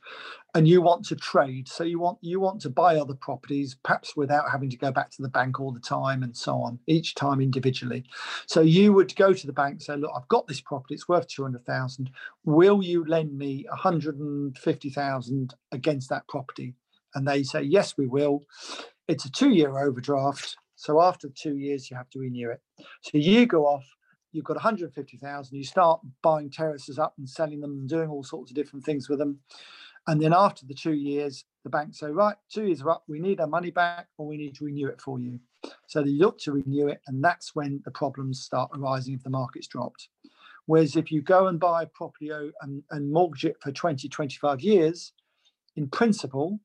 [0.56, 1.68] and you want to trade.
[1.68, 5.12] So you want you want to buy other properties, perhaps without having to go back
[5.12, 8.06] to the bank all the time and so on, each time individually.
[8.48, 10.96] So you would go to the bank say, "Look, I've got this property.
[10.96, 12.10] It's worth two hundred thousand.
[12.44, 16.74] Will you lend me one hundred and fifty thousand against that property?"
[17.16, 18.44] And they say, "Yes, we will."
[19.08, 20.58] It's a two-year overdraft.
[20.76, 22.62] So after two years, you have to renew it.
[23.02, 23.86] So you go off,
[24.32, 28.52] you've got 150,000, you start buying terraces up and selling them and doing all sorts
[28.52, 29.40] of different things with them.
[30.08, 33.20] And then after the two years, the bank say, right, two years are up, we
[33.20, 35.40] need our money back or we need to renew it for you.
[35.88, 39.30] So they look to renew it, and that's when the problems start arising if the
[39.30, 40.10] market's dropped.
[40.66, 42.32] Whereas if you go and buy a property
[42.62, 45.14] and, and mortgage it for 20, 25 years,
[45.76, 46.60] in principle,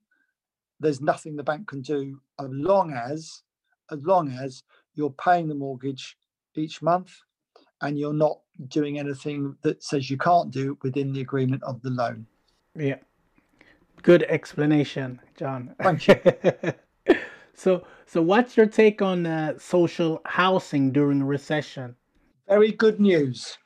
[0.80, 3.42] there's nothing the bank can do as long as
[3.90, 4.62] as long as
[4.94, 6.16] you're paying the mortgage
[6.54, 7.12] each month
[7.82, 11.90] and you're not doing anything that says you can't do within the agreement of the
[11.90, 12.26] loan.
[12.74, 12.96] Yeah.
[14.02, 15.74] Good explanation, John.
[15.82, 16.16] Thank you.
[17.54, 21.94] so, so what's your take on uh, social housing during a recession?
[22.48, 23.58] Very good news.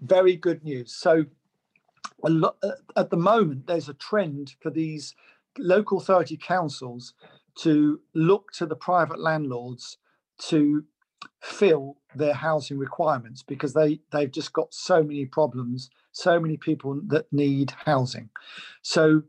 [0.00, 0.94] Very good news.
[0.94, 1.24] So,
[2.24, 5.14] a lot, uh, at the moment, there's a trend for these
[5.58, 7.14] local authority councils
[7.56, 9.98] to look to the private landlords
[10.38, 10.84] to
[11.40, 17.00] fill their housing requirements because they they've just got so many problems so many people
[17.06, 18.28] that need housing.
[18.82, 19.22] So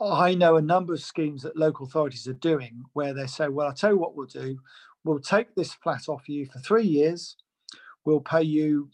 [0.00, 3.66] i know a number of schemes that local authorities are doing where they say well
[3.66, 4.58] i'll tell you what we'll do.
[5.04, 7.36] We'll take this flat off you for three years.
[8.04, 8.90] We'll pay you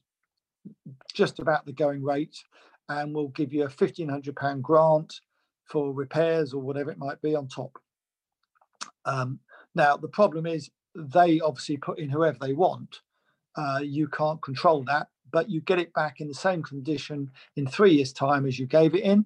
[1.12, 2.44] just about the going rate
[2.88, 5.20] and we'll give you a 1500 pound grant
[5.64, 7.78] for repairs or whatever it might be on top
[9.04, 9.38] um,
[9.74, 13.00] now the problem is they obviously put in whoever they want.
[13.56, 17.66] Uh, you can't control that, but you get it back in the same condition in
[17.66, 19.24] three years' time as you gave it in.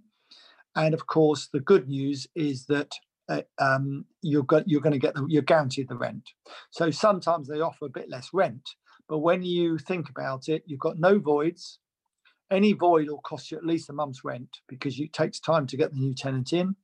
[0.77, 2.93] And of course, the good news is that
[3.29, 6.31] uh, um, you're, go- you're going to get the, you're guaranteed the rent.
[6.71, 8.69] So sometimes they offer a bit less rent,
[9.09, 11.79] but when you think about it, you've got no voids.
[12.51, 15.77] Any void will cost you at least a month's rent because it takes time to
[15.77, 16.77] get the new tenant in.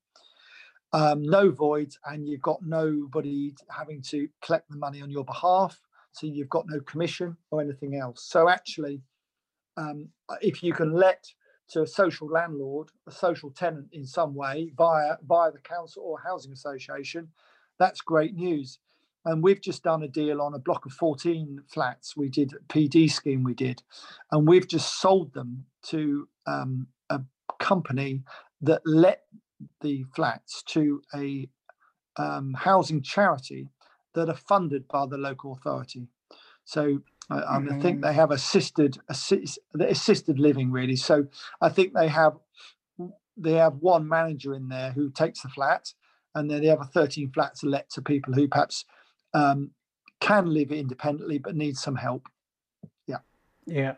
[0.93, 5.81] Um, no voids, and you've got nobody having to collect the money on your behalf.
[6.12, 8.25] So you've got no commission or anything else.
[8.29, 9.01] So actually,
[9.77, 10.11] um,
[10.41, 11.25] if you can let
[11.71, 16.19] to a social landlord, a social tenant in some way via via the council or
[16.21, 17.29] housing association,
[17.79, 18.79] that's great news.
[19.25, 22.16] And we've just done a deal on a block of 14 flats.
[22.16, 23.83] We did a PD scheme, we did,
[24.31, 27.20] and we've just sold them to um, a
[27.59, 28.22] company
[28.61, 29.22] that let
[29.81, 31.49] the flats to a
[32.16, 33.68] um, housing charity
[34.14, 36.09] that are funded by the local authority.
[36.64, 37.01] So
[37.31, 37.72] I, mm-hmm.
[37.72, 40.97] I think they have assisted assist, assisted living really.
[40.97, 41.27] So
[41.61, 42.35] I think they have
[43.37, 45.93] they have one manager in there who takes the flat,
[46.35, 48.85] and then the other 13 flats are let to people who perhaps
[49.35, 49.70] um,
[50.20, 52.28] can live independently but need some help.
[53.07, 53.18] Yeah.
[53.66, 53.95] Yeah.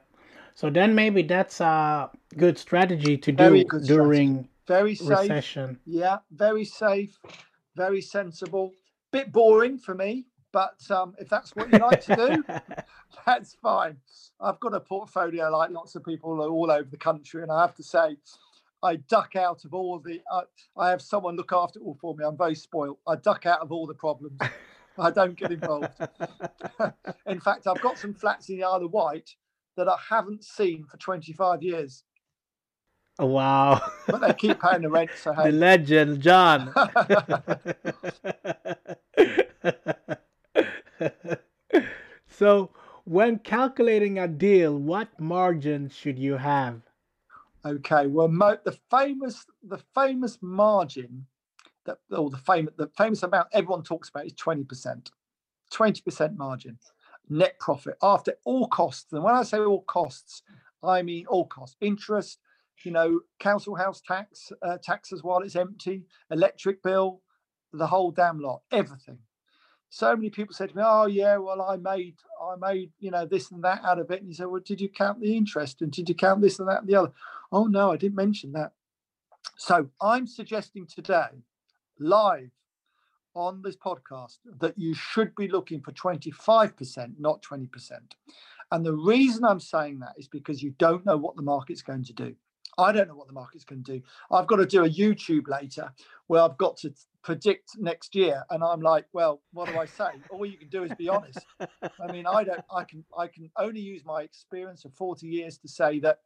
[0.54, 4.50] So then maybe that's a good strategy to very do during strategy.
[4.66, 5.08] very safe.
[5.20, 5.78] recession.
[5.84, 7.18] Yeah, very safe,
[7.76, 8.72] very sensible.
[9.12, 12.44] Bit boring for me, but um, if that's what you like to do,
[13.26, 13.98] that's fine.
[14.40, 17.74] I've got a portfolio like lots of people all over the country, and I have
[17.74, 18.16] to say,
[18.82, 20.22] I duck out of all the.
[20.32, 20.42] Uh,
[20.76, 22.24] I have someone look after it all for me.
[22.24, 22.96] I'm very spoiled.
[23.06, 24.40] I duck out of all the problems.
[24.98, 25.92] I don't get involved.
[27.26, 29.30] in fact, I've got some flats in the Isle of Wight
[29.76, 32.02] that I haven't seen for 25 years.
[33.18, 33.80] Oh, wow.
[34.08, 35.10] but they keep paying the rent.
[35.16, 35.50] So hey.
[35.50, 36.74] The legend, John.
[42.28, 42.70] so,
[43.04, 46.82] when calculating a deal, what margin should you have?
[47.64, 51.26] Okay, well, mo- the famous the famous margin
[51.86, 55.10] that or the famous the famous amount everyone talks about is twenty percent,
[55.70, 56.78] twenty percent margin,
[57.28, 59.12] net profit after all costs.
[59.12, 60.42] And when I say all costs,
[60.82, 62.38] I mean all costs, interest,
[62.84, 67.22] you know, council house tax, uh, taxes while it's empty, electric bill,
[67.72, 69.18] the whole damn lot, everything
[69.96, 73.24] so many people said to me, "Oh yeah, well I made I made you know
[73.24, 75.80] this and that out of it." And you said, "Well, did you count the interest
[75.82, 77.12] and did you count this and that and the other?"
[77.52, 78.72] Oh no, I didn't mention that.
[79.56, 81.28] So I'm suggesting today,
[81.98, 82.50] live
[83.34, 87.68] on this podcast, that you should be looking for 25%, not 20%.
[88.72, 92.04] And the reason I'm saying that is because you don't know what the market's going
[92.04, 92.34] to do.
[92.78, 94.02] I don't know what the market's going to do.
[94.30, 95.92] I've got to do a YouTube later
[96.26, 96.92] where I've got to
[97.22, 100.08] predict next year, and I'm like, well, what do I say?
[100.30, 101.44] All you can do is be honest.
[101.60, 102.60] I mean, I don't.
[102.70, 103.04] I can.
[103.16, 106.20] I can only use my experience of 40 years to say that,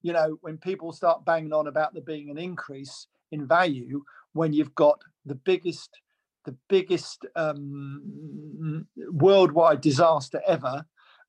[0.00, 4.02] you know, when people start banging on about there being an increase in value,
[4.32, 5.90] when you've got the biggest,
[6.44, 10.84] the biggest um, worldwide disaster ever,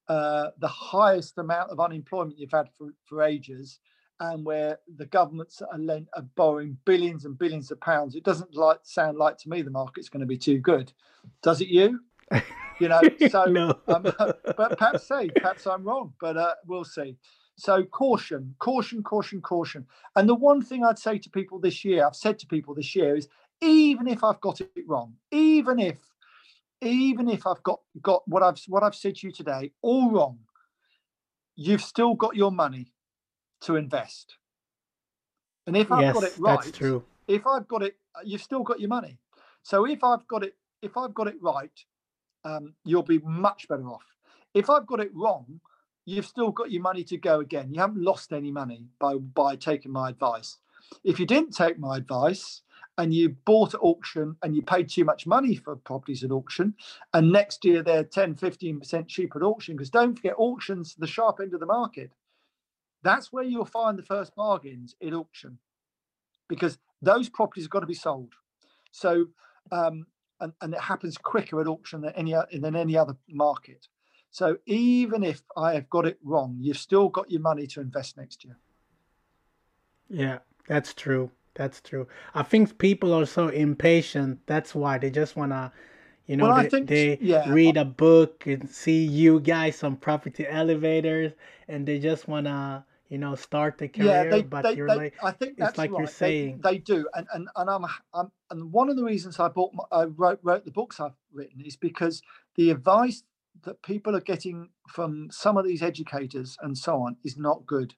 [0.07, 3.79] uh, the highest amount of unemployment you've had for, for ages
[4.19, 8.55] and where the governments are, lent, are borrowing billions and billions of pounds, it doesn't
[8.55, 10.91] like sound like to me the market's going to be too good.
[11.41, 11.99] Does it you?
[12.79, 13.79] You know, so no.
[13.87, 14.03] um,
[14.57, 17.17] but perhaps say, perhaps I'm wrong, but uh, we'll see.
[17.55, 19.85] So caution, caution, caution, caution.
[20.15, 22.95] And the one thing I'd say to people this year, I've said to people this
[22.95, 23.27] year is
[23.61, 25.97] even if I've got it wrong, even if
[26.81, 30.39] even if I've got got what I've what I've said to you today all wrong,
[31.55, 32.91] you've still got your money
[33.61, 34.37] to invest.
[35.67, 37.03] And if I've yes, got it right, that's true.
[37.27, 37.95] if I've got it,
[38.25, 39.17] you've still got your money.
[39.61, 41.71] So if I've got it, if I've got it right,
[42.43, 44.03] um, you'll be much better off.
[44.53, 45.61] If I've got it wrong,
[46.05, 47.73] you've still got your money to go again.
[47.73, 50.57] You haven't lost any money by by taking my advice.
[51.03, 52.61] If you didn't take my advice
[52.97, 56.75] and you bought at auction and you paid too much money for properties at auction,
[57.13, 61.39] and next year they're 10, 15% cheaper at auction, because don't forget auctions the sharp
[61.41, 62.11] end of the market.
[63.01, 65.57] That's where you'll find the first bargains in auction
[66.47, 68.33] because those properties have got to be sold.
[68.91, 69.25] So,
[69.71, 70.05] um,
[70.39, 73.87] and, and it happens quicker at auction than any, than any other market.
[74.33, 78.17] So even if I have got it wrong, you've still got your money to invest
[78.17, 78.57] next year.
[80.09, 81.29] Yeah, that's true.
[81.53, 82.07] That's true.
[82.33, 84.39] I think people are so impatient.
[84.47, 85.71] That's why they just want to
[86.25, 87.51] you know, well, they, think, they yeah.
[87.51, 91.33] read a book and see you guys on property elevators,
[91.67, 94.07] and they just wanna you know, start the career.
[94.07, 95.99] Yeah, they, but they, you're they, like, I think that's like right.
[95.99, 96.61] you're saying.
[96.63, 99.83] They, do, and and and I'm, I'm and one of the reasons I bought my,
[99.91, 102.23] I wrote wrote the books I've written is because
[102.55, 103.21] the advice
[103.63, 107.93] that people are getting from some of these educators and so on is not good.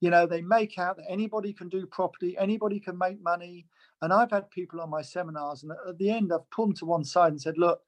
[0.00, 3.66] You know, they make out that anybody can do property, anybody can make money.
[4.00, 6.86] And I've had people on my seminars, and at the end, I've pulled them to
[6.86, 7.82] one side and said, Look,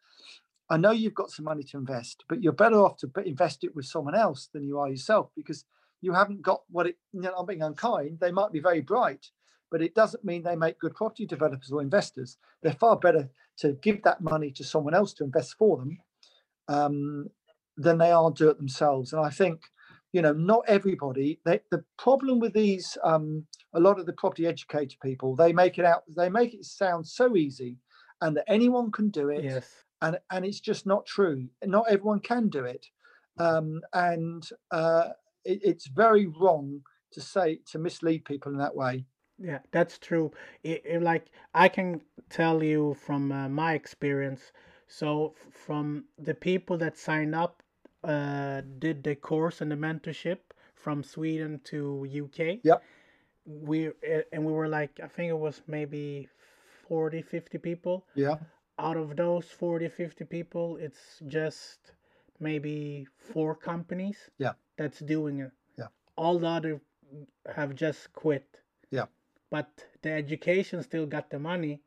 [0.70, 3.74] I know you've got some money to invest, but you're better off to invest it
[3.74, 5.64] with someone else than you are yourself because
[6.00, 8.20] you haven't got what it, you know, I'm being unkind.
[8.20, 9.30] They might be very bright,
[9.70, 12.38] but it doesn't mean they make good property developers or investors.
[12.62, 15.98] They're far better to give that money to someone else to invest for them
[16.68, 17.28] um,
[17.76, 19.12] than they are do it themselves.
[19.12, 19.62] And I think,
[20.12, 21.40] you know, not everybody.
[21.44, 25.78] They, the problem with these, um, a lot of the property educator people, they make
[25.78, 27.78] it out, they make it sound so easy,
[28.20, 29.44] and that anyone can do it.
[29.44, 29.68] Yes.
[30.02, 31.48] And and it's just not true.
[31.64, 32.86] Not everyone can do it,
[33.38, 35.10] um, and uh,
[35.44, 39.06] it, it's very wrong to say to mislead people in that way.
[39.38, 40.30] Yeah, that's true.
[40.62, 44.52] It, it, like I can tell you from uh, my experience.
[44.86, 47.62] So from the people that signed up,
[48.02, 50.38] uh, did the course and the mentorship
[50.74, 52.58] from Sweden to UK.
[52.62, 52.82] Yep.
[53.46, 53.90] We
[54.32, 56.28] and we were like I think it was maybe
[56.88, 58.06] 40 50 people.
[58.14, 58.36] Yeah.
[58.78, 61.92] Out of those 40 50 people, it's just
[62.40, 64.18] maybe four companies.
[64.38, 64.52] Yeah.
[64.76, 65.52] That's doing it.
[65.78, 65.88] Yeah.
[66.16, 66.80] All the other
[67.54, 68.44] have just quit.
[68.90, 69.06] Yeah
[69.54, 71.80] but the education still got the money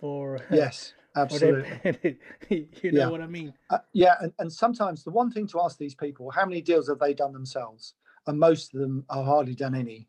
[0.00, 2.18] for yes absolutely.
[2.50, 3.08] you know yeah.
[3.08, 3.52] what i mean?
[3.70, 6.88] Uh, yeah and, and sometimes the one thing to ask these people how many deals
[6.88, 7.94] have they done themselves?
[8.26, 10.08] And most of them are hardly done any.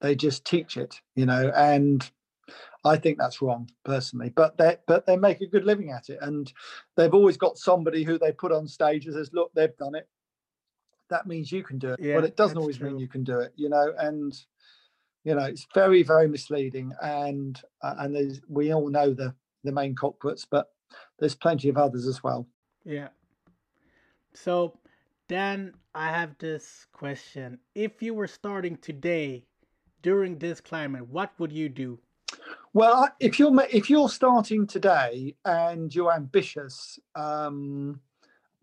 [0.00, 2.10] They just teach it you know and
[2.84, 6.18] i think that's wrong personally but they but they make a good living at it.
[6.20, 6.52] And
[6.96, 10.08] they've always got somebody who they put on stage and says look they've done it.
[11.10, 12.90] That means you can do it yeah, but it doesn't always true.
[12.90, 14.38] mean you can do it you know and
[15.24, 16.92] you know it's very very misleading.
[17.02, 19.34] And uh, and there's we all know the
[19.64, 20.70] the main culprits but
[21.18, 22.46] there's plenty of others as well
[22.84, 23.08] yeah
[24.34, 24.78] so
[25.28, 29.44] Dan, i have this question if you were starting today
[30.02, 31.98] during this climate what would you do
[32.72, 38.00] well if you're if you're starting today and you're ambitious um,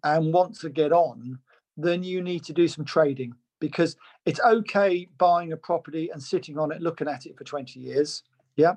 [0.04, 1.40] and want to get on
[1.78, 3.96] then you need to do some trading because
[4.26, 8.24] it's okay buying a property and sitting on it, looking at it for 20 years.
[8.58, 8.74] Yeah.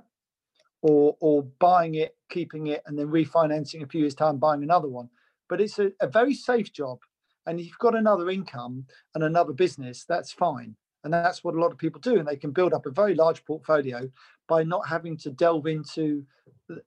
[0.86, 4.88] Or, or buying it, keeping it, and then refinancing a few years' time, buying another
[4.88, 5.08] one.
[5.48, 6.98] But it's a, a very safe job.
[7.46, 10.76] And if you've got another income and another business, that's fine.
[11.02, 12.18] And that's what a lot of people do.
[12.18, 14.10] And they can build up a very large portfolio
[14.46, 16.26] by not having to delve into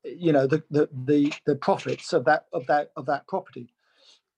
[0.04, 3.74] you know the the the, the profits of that of that of that property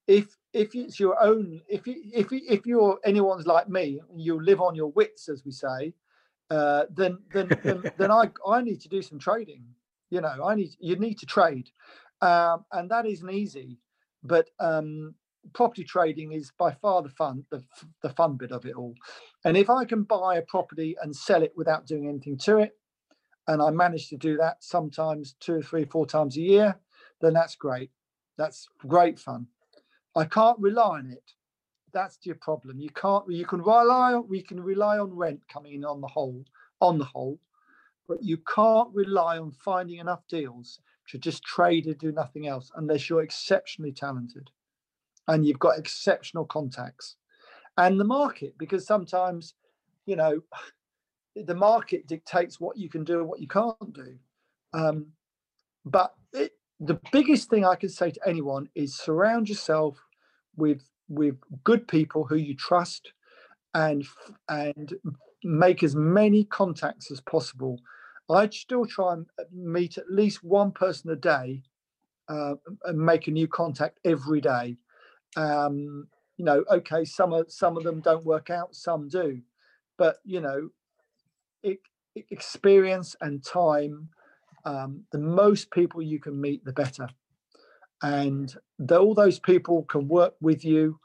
[0.08, 4.42] if if it's your own if you if you, if you're anyone's like me you
[4.42, 5.94] live on your wits as we say
[6.50, 9.64] uh, then then then, then I I need to do some trading
[10.10, 11.70] you know I need you need to trade.
[12.22, 13.78] Um, and that isn't easy
[14.24, 15.16] but um,
[15.54, 17.64] property trading is by far the fun the,
[18.04, 18.94] the fun bit of it all.
[19.46, 22.78] And if I can buy a property and sell it without doing anything to it
[23.48, 26.80] and I manage to do that sometimes two three four times a year
[27.22, 27.92] then that's great.
[28.38, 29.48] That's great fun.
[30.16, 31.34] I can't rely on it.
[31.94, 32.80] That's your problem.
[32.80, 33.24] You can't.
[33.30, 34.28] You can rely on.
[34.28, 36.44] We can rely on rent coming in on the whole.
[36.82, 37.38] On the whole,
[38.08, 40.80] but you can't rely on finding enough deals
[41.10, 44.50] to just trade and do nothing else unless you're exceptionally talented,
[45.28, 47.18] and you've got exceptional contacts,
[47.78, 48.58] and the market.
[48.58, 49.56] Because sometimes,
[50.06, 50.42] you know,
[51.36, 54.16] the market dictates what you can do and what you can't do.
[54.74, 55.08] Um,
[55.86, 59.98] but it, the biggest thing I can say to anyone is surround yourself
[60.56, 63.12] with with good people who you trust
[63.74, 64.06] and
[64.48, 64.94] and
[65.44, 67.80] make as many contacts as possible.
[68.30, 71.64] I'd still try and meet at least one person a day
[72.28, 72.56] uh,
[72.86, 74.78] and make a new contact every day.
[75.36, 76.08] Um,
[76.38, 79.42] you know okay some of some of them don't work out some do.
[79.98, 80.70] But you know
[81.64, 81.80] it,
[82.32, 84.10] experience and time
[84.66, 87.08] um, the most people you can meet the better
[88.02, 91.00] and the, all those people can work with you.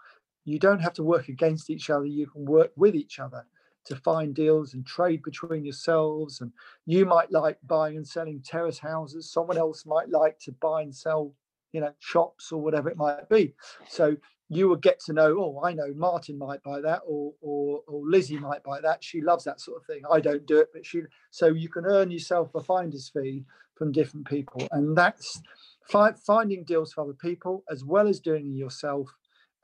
[0.45, 2.05] You don't have to work against each other.
[2.05, 3.47] You can work with each other
[3.87, 6.41] to find deals and trade between yourselves.
[6.41, 6.53] And
[6.87, 9.31] you might like buying and selling terrace houses.
[9.31, 11.33] Someone else might like to buy and sell,
[11.73, 13.55] you know, shops or whatever it might be.
[13.89, 14.17] So
[14.49, 18.03] you will get to know, oh, I know Martin might buy that, or or or
[18.05, 19.03] Lizzie might buy that.
[19.03, 20.03] She loves that sort of thing.
[20.11, 21.03] I don't do it, but she.
[21.31, 25.43] So you can earn yourself a finder's fee from different people, and that's
[25.89, 29.09] finding deals for other people as well as doing it yourself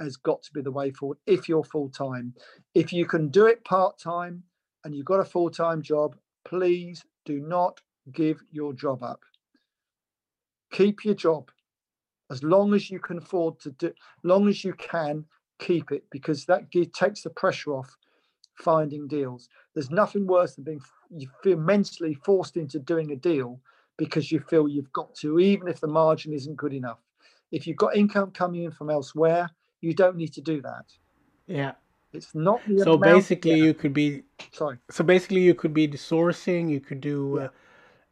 [0.00, 2.34] has got to be the way forward if you're full time.
[2.74, 4.42] If you can do it part time
[4.84, 7.80] and you've got a full time job, please do not
[8.12, 9.20] give your job up.
[10.72, 11.50] Keep your job
[12.30, 13.92] as long as you can afford to do, as
[14.22, 15.24] long as you can
[15.58, 17.96] keep it because that takes the pressure off
[18.54, 19.48] finding deals.
[19.74, 23.60] There's nothing worse than being you feel mentally forced into doing a deal
[24.00, 27.00] because you feel you've got to, even if the margin isn't good enough.
[27.52, 29.50] If you've got income coming in from elsewhere,
[29.82, 30.86] you don't need to do that.
[31.46, 31.72] Yeah.
[32.14, 33.66] It's not so basically yeah.
[33.66, 34.22] you could be
[34.52, 34.78] sorry.
[34.90, 37.18] So basically you could be the sourcing, you could do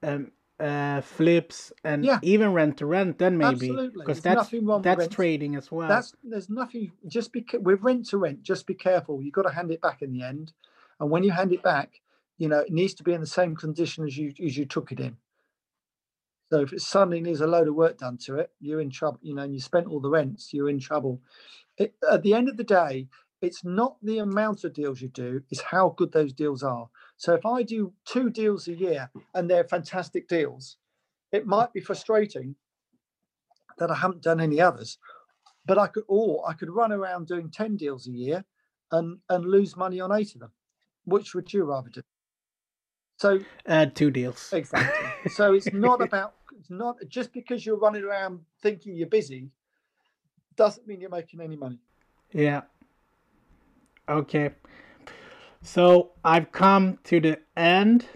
[0.02, 0.08] yeah.
[0.08, 2.18] uh, um, uh, flips and yeah.
[2.22, 6.90] even rent to rent then maybe because that's that's trading as well that's there's nothing
[7.06, 10.02] just because with rent to rent just be careful you've got to hand it back
[10.02, 10.52] in the end
[10.98, 12.00] and when you hand it back
[12.38, 14.90] you know it needs to be in the same condition as you as you took
[14.90, 15.16] it in
[16.50, 19.18] so if it suddenly needs a load of work done to it you're in trouble
[19.22, 21.20] you know and you spent all the rents you're in trouble
[21.76, 23.06] it, at the end of the day
[23.40, 26.88] it's not the amount of deals you do it's how good those deals are
[27.18, 30.76] so if I do two deals a year and they're fantastic deals,
[31.32, 32.54] it might be frustrating
[33.78, 34.98] that I haven't done any others.
[35.66, 38.44] But I could, or I could run around doing 10 deals a year
[38.92, 40.52] and, and lose money on eight of them.
[41.04, 42.02] Which would you rather do?
[43.18, 44.50] So add two deals.
[44.52, 45.30] Exactly.
[45.30, 49.50] so it's not about it's not just because you're running around thinking you're busy
[50.56, 51.78] doesn't mean you're making any money.
[52.32, 52.62] Yeah.
[54.08, 54.50] Okay.
[55.62, 58.06] So I've come to the end.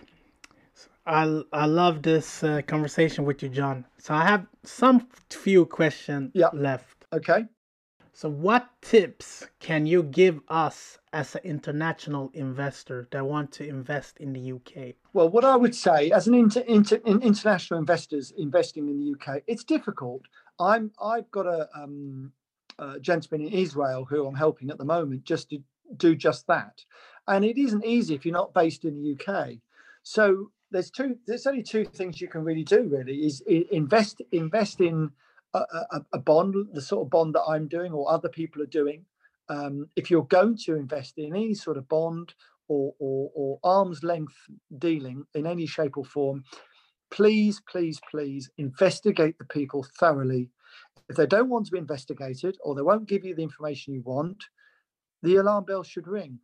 [1.07, 3.84] I I love this uh, conversation with you, John.
[3.99, 6.51] So I have some few questions yep.
[6.53, 7.07] left.
[7.12, 7.45] Okay.
[8.12, 14.18] So what tips can you give us as an international investor that want to invest
[14.18, 14.94] in the UK?
[15.12, 19.42] Well, what I would say as an inter, inter, international investors investing in the UK,
[19.46, 20.22] it's difficult.
[20.60, 22.32] I'm I've got a, um,
[22.78, 25.58] a gentleman in Israel who I'm helping at the moment just to
[25.96, 26.84] do just that
[27.28, 29.54] and it isn't easy if you're not based in the UK.
[30.02, 31.18] So there's two.
[31.26, 32.88] There's only two things you can really do.
[32.90, 35.10] Really, is invest invest in
[35.59, 39.05] a, a, bond, the sort of bond that I'm doing or other people are doing.
[39.48, 42.34] Um, if you're going to invest in any sort of bond
[42.68, 44.34] or, or, or arm's length
[44.78, 46.44] dealing in any shape or form,
[47.11, 50.48] please, please, please investigate the people thoroughly.
[51.09, 54.03] If they don't want to be investigated or they won't give you the information you
[54.03, 54.42] want,
[55.22, 56.38] the alarm bell should ring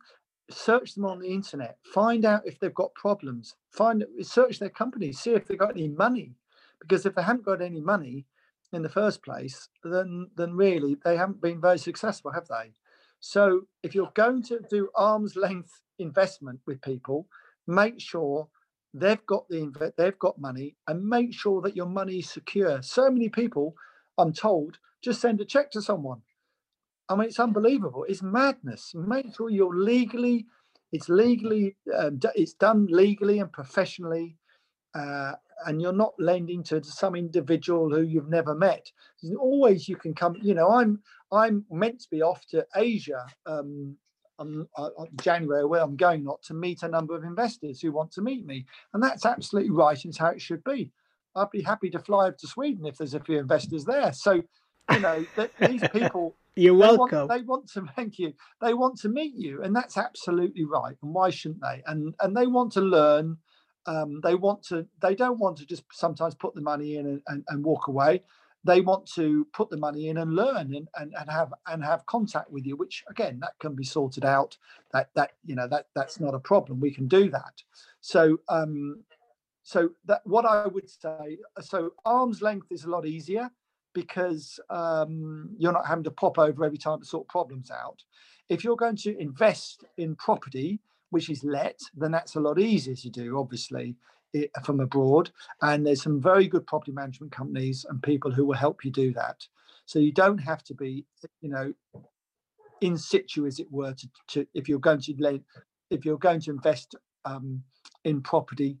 [0.51, 5.19] search them on the internet, find out if they've got problems, find search their companies,
[5.19, 6.33] see if they've got any money.
[6.81, 8.25] Because if they haven't got any money
[8.73, 12.71] in the first place, then then really they haven't been very successful, have they?
[13.19, 17.27] So if you're going to do arm's length investment with people,
[17.67, 18.47] make sure
[18.93, 22.81] they've got the they've got money and make sure that your money is secure.
[22.81, 23.75] So many people,
[24.17, 26.21] I'm told, just send a check to someone
[27.09, 28.05] I mean, it's unbelievable.
[28.07, 28.91] It's madness.
[28.93, 30.45] Make sure you're legally,
[30.91, 34.37] it's legally, um, it's done legally and professionally,
[34.93, 35.33] uh,
[35.65, 38.91] and you're not lending to some individual who you've never met.
[39.37, 40.35] Always, you can come.
[40.41, 40.99] You know, I'm
[41.31, 43.95] I'm meant to be off to Asia um,
[44.37, 47.91] on, uh, on January, where I'm going not to meet a number of investors who
[47.91, 50.03] want to meet me, and that's absolutely right.
[50.03, 50.91] It's how it should be.
[51.35, 54.11] I'd be happy to fly up to Sweden if there's a few investors there.
[54.13, 54.41] So,
[54.91, 55.25] you know,
[55.59, 57.27] these people you're welcome.
[57.27, 58.33] They want, they want, to thank you.
[58.61, 60.95] They want to meet you, and that's absolutely right.
[61.01, 61.81] And why shouldn't they?
[61.85, 63.37] And and they want to learn.
[63.85, 64.85] Um, they want to.
[65.01, 68.23] They don't want to just sometimes put the money in and, and, and walk away.
[68.65, 72.05] They want to put the money in and learn and, and, and have and have
[72.05, 74.57] contact with you, which again that can be sorted out.
[74.91, 76.79] That that you know that that's not a problem.
[76.79, 77.63] We can do that.
[78.01, 79.03] So um,
[79.63, 81.37] so that what I would say.
[81.61, 83.49] So arm's length is a lot easier
[83.93, 88.03] because um, you're not having to pop over every time to sort problems out.
[88.47, 90.79] If you're going to invest in property,
[91.09, 93.95] which is let, then that's a lot easier to do, obviously,
[94.33, 95.31] it, from abroad.
[95.61, 99.13] And there's some very good property management companies and people who will help you do
[99.13, 99.45] that.
[99.85, 101.05] So you don't have to be,
[101.41, 101.73] you know,
[102.81, 105.41] in situ, as it were, to, to if you're going to let,
[105.89, 106.95] if you're going to invest
[107.25, 107.63] um,
[108.03, 108.77] in property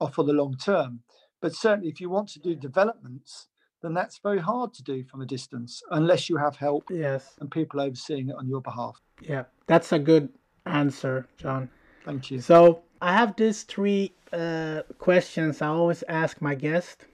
[0.00, 1.00] or for the long term.
[1.40, 3.48] But certainly, if you want to do developments,
[3.82, 7.34] then that's very hard to do from a distance unless you have help yes.
[7.40, 9.00] and people overseeing it on your behalf.
[9.20, 10.30] Yeah, that's a good
[10.66, 11.70] answer, John.
[12.04, 12.40] Thank you.
[12.40, 17.06] So I have these three uh, questions I always ask my guest,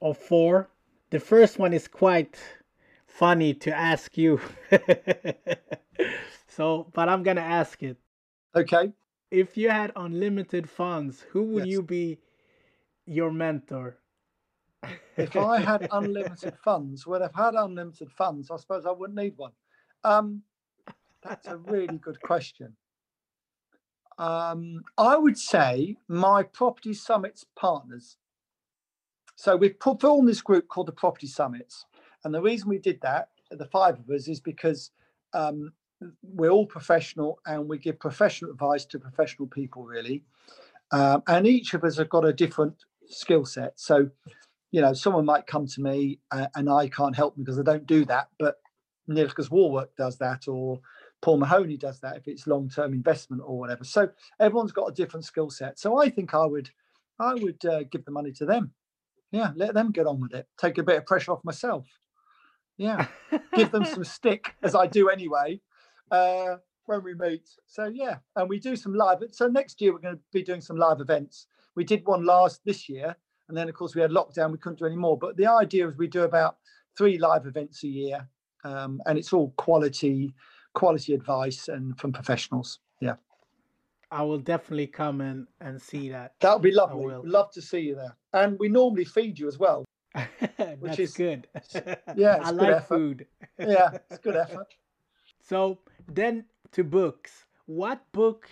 [0.00, 0.68] or four.
[1.10, 2.38] The first one is quite
[3.06, 4.40] funny to ask you.
[6.48, 7.96] so, but I'm gonna ask it.
[8.54, 8.92] Okay.
[9.30, 11.72] If you had unlimited funds, who would yes.
[11.74, 12.18] you be
[13.06, 13.96] your mentor?
[15.16, 19.18] if I had unlimited funds, well, if I had unlimited funds, I suppose I wouldn't
[19.18, 19.52] need one.
[20.04, 20.42] Um,
[21.22, 22.76] that's a really good question.
[24.18, 28.16] Um, I would say my Property Summits partners.
[29.36, 31.86] So we've formed this group called the Property Summits.
[32.24, 34.90] And the reason we did that, the five of us, is because
[35.32, 35.72] um,
[36.22, 40.24] we're all professional and we give professional advice to professional people, really.
[40.90, 42.74] Um, and each of us have got a different
[43.06, 43.78] skill set.
[43.78, 44.10] So,
[44.72, 47.62] you know, someone might come to me uh, and I can't help them because I
[47.62, 48.56] don't do that, but
[49.06, 50.80] Nicholas Wallwork does that, or
[51.20, 53.84] Paul Mahoney does that if it's long-term investment or whatever.
[53.84, 54.08] So
[54.38, 55.78] everyone's got a different skill set.
[55.78, 56.70] So I think I would,
[57.18, 58.72] I would uh, give the money to them.
[59.30, 60.46] Yeah, let them get on with it.
[60.56, 61.86] Take a bit of pressure off myself.
[62.76, 63.06] Yeah,
[63.54, 65.60] give them some stick as I do anyway
[66.10, 66.56] uh,
[66.86, 67.48] when we meet.
[67.66, 69.22] So yeah, and we do some live.
[69.32, 71.46] So next year we're going to be doing some live events.
[71.74, 73.16] We did one last this year,
[73.48, 74.52] and then of course we had lockdown.
[74.52, 75.18] We couldn't do any more.
[75.18, 76.56] But the idea is we do about
[76.96, 78.28] three live events a year,
[78.64, 80.32] um, and it's all quality
[80.78, 82.78] quality advice and from professionals.
[83.00, 83.16] Yeah.
[84.10, 86.34] I will definitely come and, and see that.
[86.40, 87.14] That would be lovely.
[87.24, 88.16] Love to see you there.
[88.32, 89.84] And we normally feed you as well.
[90.78, 91.48] which is good.
[92.16, 92.88] yeah, I like effort.
[92.88, 93.26] food.
[93.58, 94.68] yeah, it's good effort.
[95.40, 97.44] So then to books.
[97.66, 98.48] What book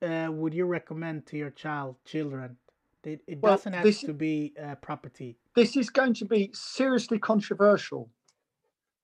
[0.00, 2.56] uh, would you recommend to your child, children?
[3.02, 5.36] It, it well, doesn't have this, to be uh, property.
[5.54, 8.08] This is going to be seriously controversial,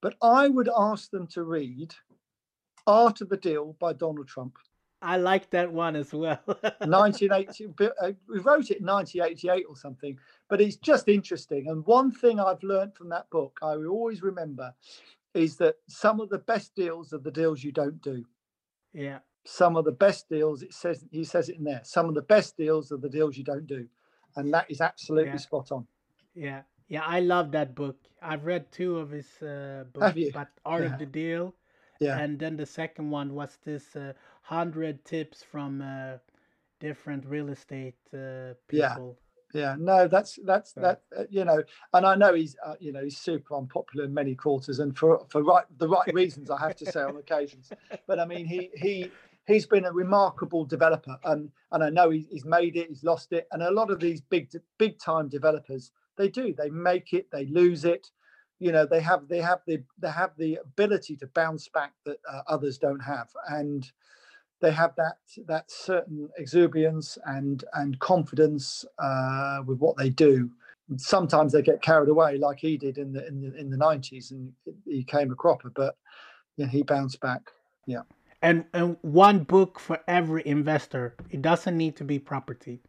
[0.00, 1.94] but I would ask them to read
[2.90, 4.58] Art of the Deal by Donald Trump.
[5.00, 6.40] I like that one as well.
[6.46, 10.18] 1980, uh, we wrote it in 1988 or something,
[10.48, 11.68] but it's just interesting.
[11.68, 14.74] And one thing I've learned from that book, I always remember,
[15.34, 18.24] is that some of the best deals are the deals you don't do.
[18.92, 19.20] Yeah.
[19.46, 21.80] Some of the best deals, it says he says it in there.
[21.84, 23.86] Some of the best deals are the deals you don't do,
[24.36, 25.36] and that is absolutely yeah.
[25.38, 25.86] spot on.
[26.34, 27.96] Yeah, yeah, I love that book.
[28.20, 30.92] I've read two of his uh, books, but Art yeah.
[30.92, 31.54] of the Deal
[32.00, 32.18] yeah.
[32.18, 36.18] And then the second one was this uh, hundred tips from uh,
[36.80, 39.16] different real estate uh, people.
[39.16, 39.26] Yeah.
[39.52, 41.02] Yeah, no, that's that's that.
[41.18, 41.60] Uh, you know,
[41.92, 45.26] and I know he's uh, you know he's super unpopular in many quarters, and for
[45.28, 47.72] for right the right reasons, I have to say on occasions.
[48.06, 49.10] But I mean, he he
[49.48, 53.32] he's been a remarkable developer, and and I know he's, he's made it, he's lost
[53.32, 57.26] it, and a lot of these big big time developers, they do, they make it,
[57.32, 58.08] they lose it,
[58.60, 62.18] you know they have they have the they have the ability to bounce back that
[62.30, 63.90] uh, others don't have and
[64.60, 70.50] they have that that certain exuberance and and confidence uh, with what they do.
[70.96, 74.30] Sometimes they get carried away like he did in the in the in the 90s
[74.32, 74.52] and
[74.86, 75.96] he came a cropper but
[76.56, 77.42] yeah he bounced back.
[77.86, 78.02] Yeah.
[78.42, 82.80] And and one book for every investor it doesn't need to be property.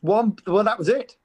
[0.00, 1.16] One well that was it.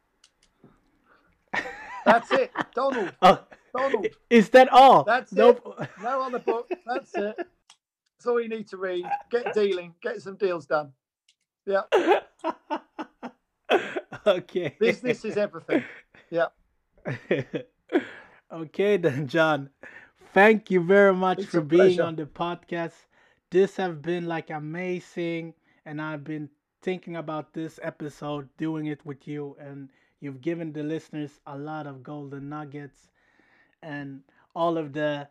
[2.06, 2.52] That's it.
[2.76, 3.14] Donald.
[3.22, 3.40] Oh
[3.76, 4.08] Donald.
[4.30, 5.04] Is that all?
[5.04, 5.76] That's nope.
[5.80, 5.90] it.
[6.02, 6.72] No other book.
[6.86, 7.36] That's it.
[7.38, 9.06] That's all you need to read.
[9.30, 9.96] Get dealing.
[10.02, 10.92] Get some deals done.
[11.66, 11.82] Yeah.
[14.28, 14.76] okay.
[14.80, 15.84] Business is everything.
[16.30, 16.48] Yeah.
[18.52, 19.70] okay then, John.
[20.34, 22.94] Thank you very much it's for being on the podcast.
[23.50, 25.54] This has been like amazing,
[25.86, 26.50] and I've been
[26.82, 31.86] thinking about this episode, doing it with you, and you've given the listeners a lot
[31.86, 33.10] of golden nuggets
[33.84, 34.22] and
[34.56, 35.28] all of the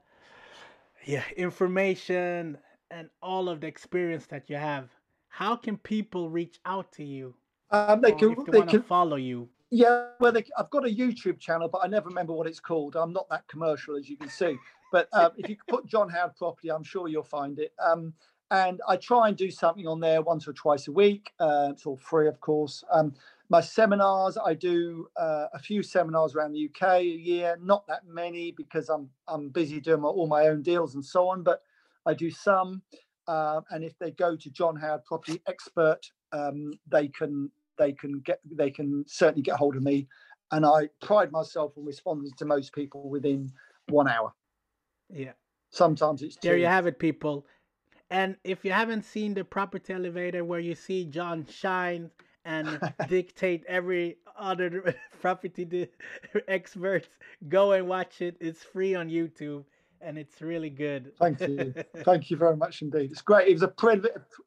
[1.05, 2.59] yeah information
[2.91, 4.89] and all of the experience that you have.
[5.29, 7.35] How can people reach out to you?
[7.71, 9.49] Um, they can they, they can follow you?
[9.71, 12.97] Yeah well they, i've got a youtube channel but i never remember what it's called.
[12.97, 14.57] I'm not that commercial as you can see.
[14.93, 17.73] But um, if you put john howard property i'm sure you'll find it.
[17.79, 18.13] Um,
[18.51, 21.31] and i try and do something on there once or twice a week.
[21.39, 22.83] Uh, it's all free of course.
[22.91, 23.15] Um,
[23.51, 28.07] my seminars i do uh, a few seminars around the uk a year not that
[28.07, 31.63] many because i'm i'm busy doing my, all my own deals and so on but
[32.07, 32.83] i do some
[33.29, 36.01] uh, and if they go to john howard property expert
[36.33, 40.07] um, they can they can get they can certainly get hold of me
[40.53, 43.53] and i pride myself on responding to most people within
[43.91, 44.33] one hour.
[45.13, 45.33] Yeah.
[45.71, 46.61] Sometimes it's there two.
[46.61, 47.47] you have it people.
[48.11, 52.11] And if you haven't seen the property elevator where you see john shine
[52.51, 55.89] and dictate every other property
[56.49, 57.09] experts.
[57.49, 58.37] Go and watch it.
[58.41, 59.65] It's free on YouTube
[60.01, 61.13] and it's really good.
[61.19, 61.75] Thank you.
[62.05, 63.11] Thank you very much indeed.
[63.13, 63.49] It's great.
[63.49, 63.69] It was a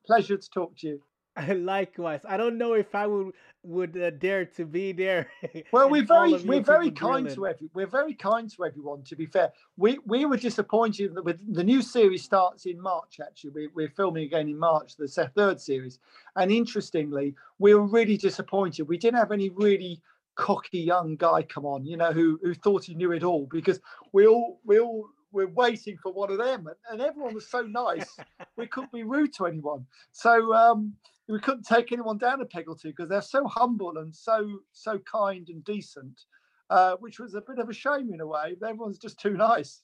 [0.06, 1.02] pleasure to talk to you.
[1.56, 5.30] Likewise, I don't know if I would would uh, dare to be there.
[5.72, 9.04] Well, we're very we're very kind to every we're very kind to everyone.
[9.04, 13.20] To be fair, we we were disappointed that with the new series starts in March.
[13.26, 15.98] Actually, we, we're filming again in March, the third series,
[16.36, 18.88] and interestingly, we were really disappointed.
[18.88, 20.02] We didn't have any really
[20.36, 23.80] cocky young guy come on, you know, who who thought he knew it all because
[24.12, 27.62] we all we all we're waiting for one of them, and, and everyone was so
[27.62, 28.18] nice.
[28.56, 29.86] we couldn't be rude to anyone.
[30.12, 30.94] So um,
[31.30, 34.60] we couldn't take anyone down a peg or two because they're so humble and so
[34.72, 36.22] so kind and decent,
[36.70, 38.56] uh, which was a bit of a shame in a way.
[38.62, 39.82] Everyone's just too nice.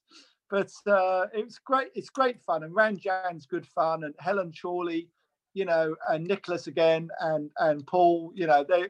[0.49, 1.89] but uh, it's great.
[1.95, 5.09] It's great fun, and Ranjan's good fun, and Helen Chorley,
[5.53, 8.87] you know, and Nicholas again, and and Paul, you know, they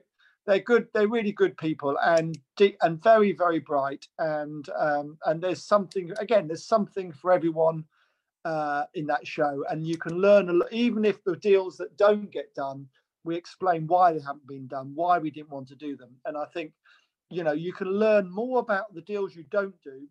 [0.48, 0.88] they're good.
[0.94, 2.38] They're really good people, and
[2.82, 6.48] and very very bright, and um, and there's something again.
[6.48, 7.84] There's something for everyone
[8.46, 10.72] uh, in that show, and you can learn a lot.
[10.74, 12.88] Even if the deals that don't get done,
[13.24, 16.38] we explain why they haven't been done, why we didn't want to do them, and
[16.38, 16.74] I think
[17.30, 20.08] you know you can learn more about the deals you don't do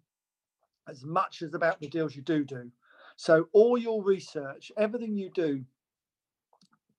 [0.88, 2.70] as much as about the deals you do do.
[3.16, 5.64] So all your research, everything you do,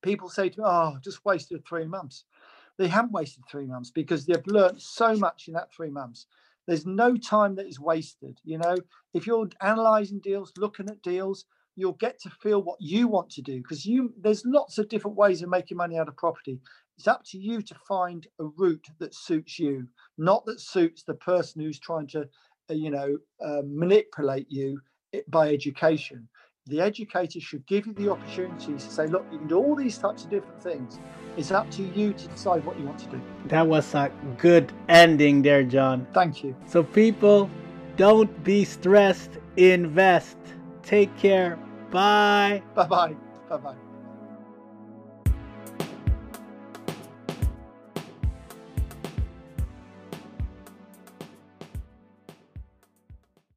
[0.03, 2.25] people say to me, "Oh, just wasted three months."
[2.77, 6.27] They haven't wasted three months because they've learned so much in that three months.
[6.69, 8.39] There's no time that is wasted.
[8.43, 8.75] You know,
[9.13, 11.45] if you're analyzing deals, looking at deals,
[11.75, 15.17] you'll get to feel what you want to do because you there's lots of different
[15.17, 16.59] ways of making money out of property.
[16.97, 21.15] It's up to you to find a route that suits you, not that suits the
[21.15, 22.29] person who's trying to
[22.69, 24.79] uh, you know, uh, manipulate you
[25.27, 26.27] by education.
[26.67, 29.97] The educator should give you the opportunities to say, look, you can do all these
[29.97, 30.99] types of different things.
[31.37, 33.21] It's up to you to decide what you want to do.
[33.45, 36.05] That was a good ending there, John.
[36.13, 36.55] Thank you.
[36.67, 37.49] So, people,
[37.97, 40.37] don't be stressed, invest.
[40.83, 41.57] Take care.
[41.91, 42.61] Bye.
[42.75, 43.15] Bye bye.
[43.49, 43.88] Bye bye.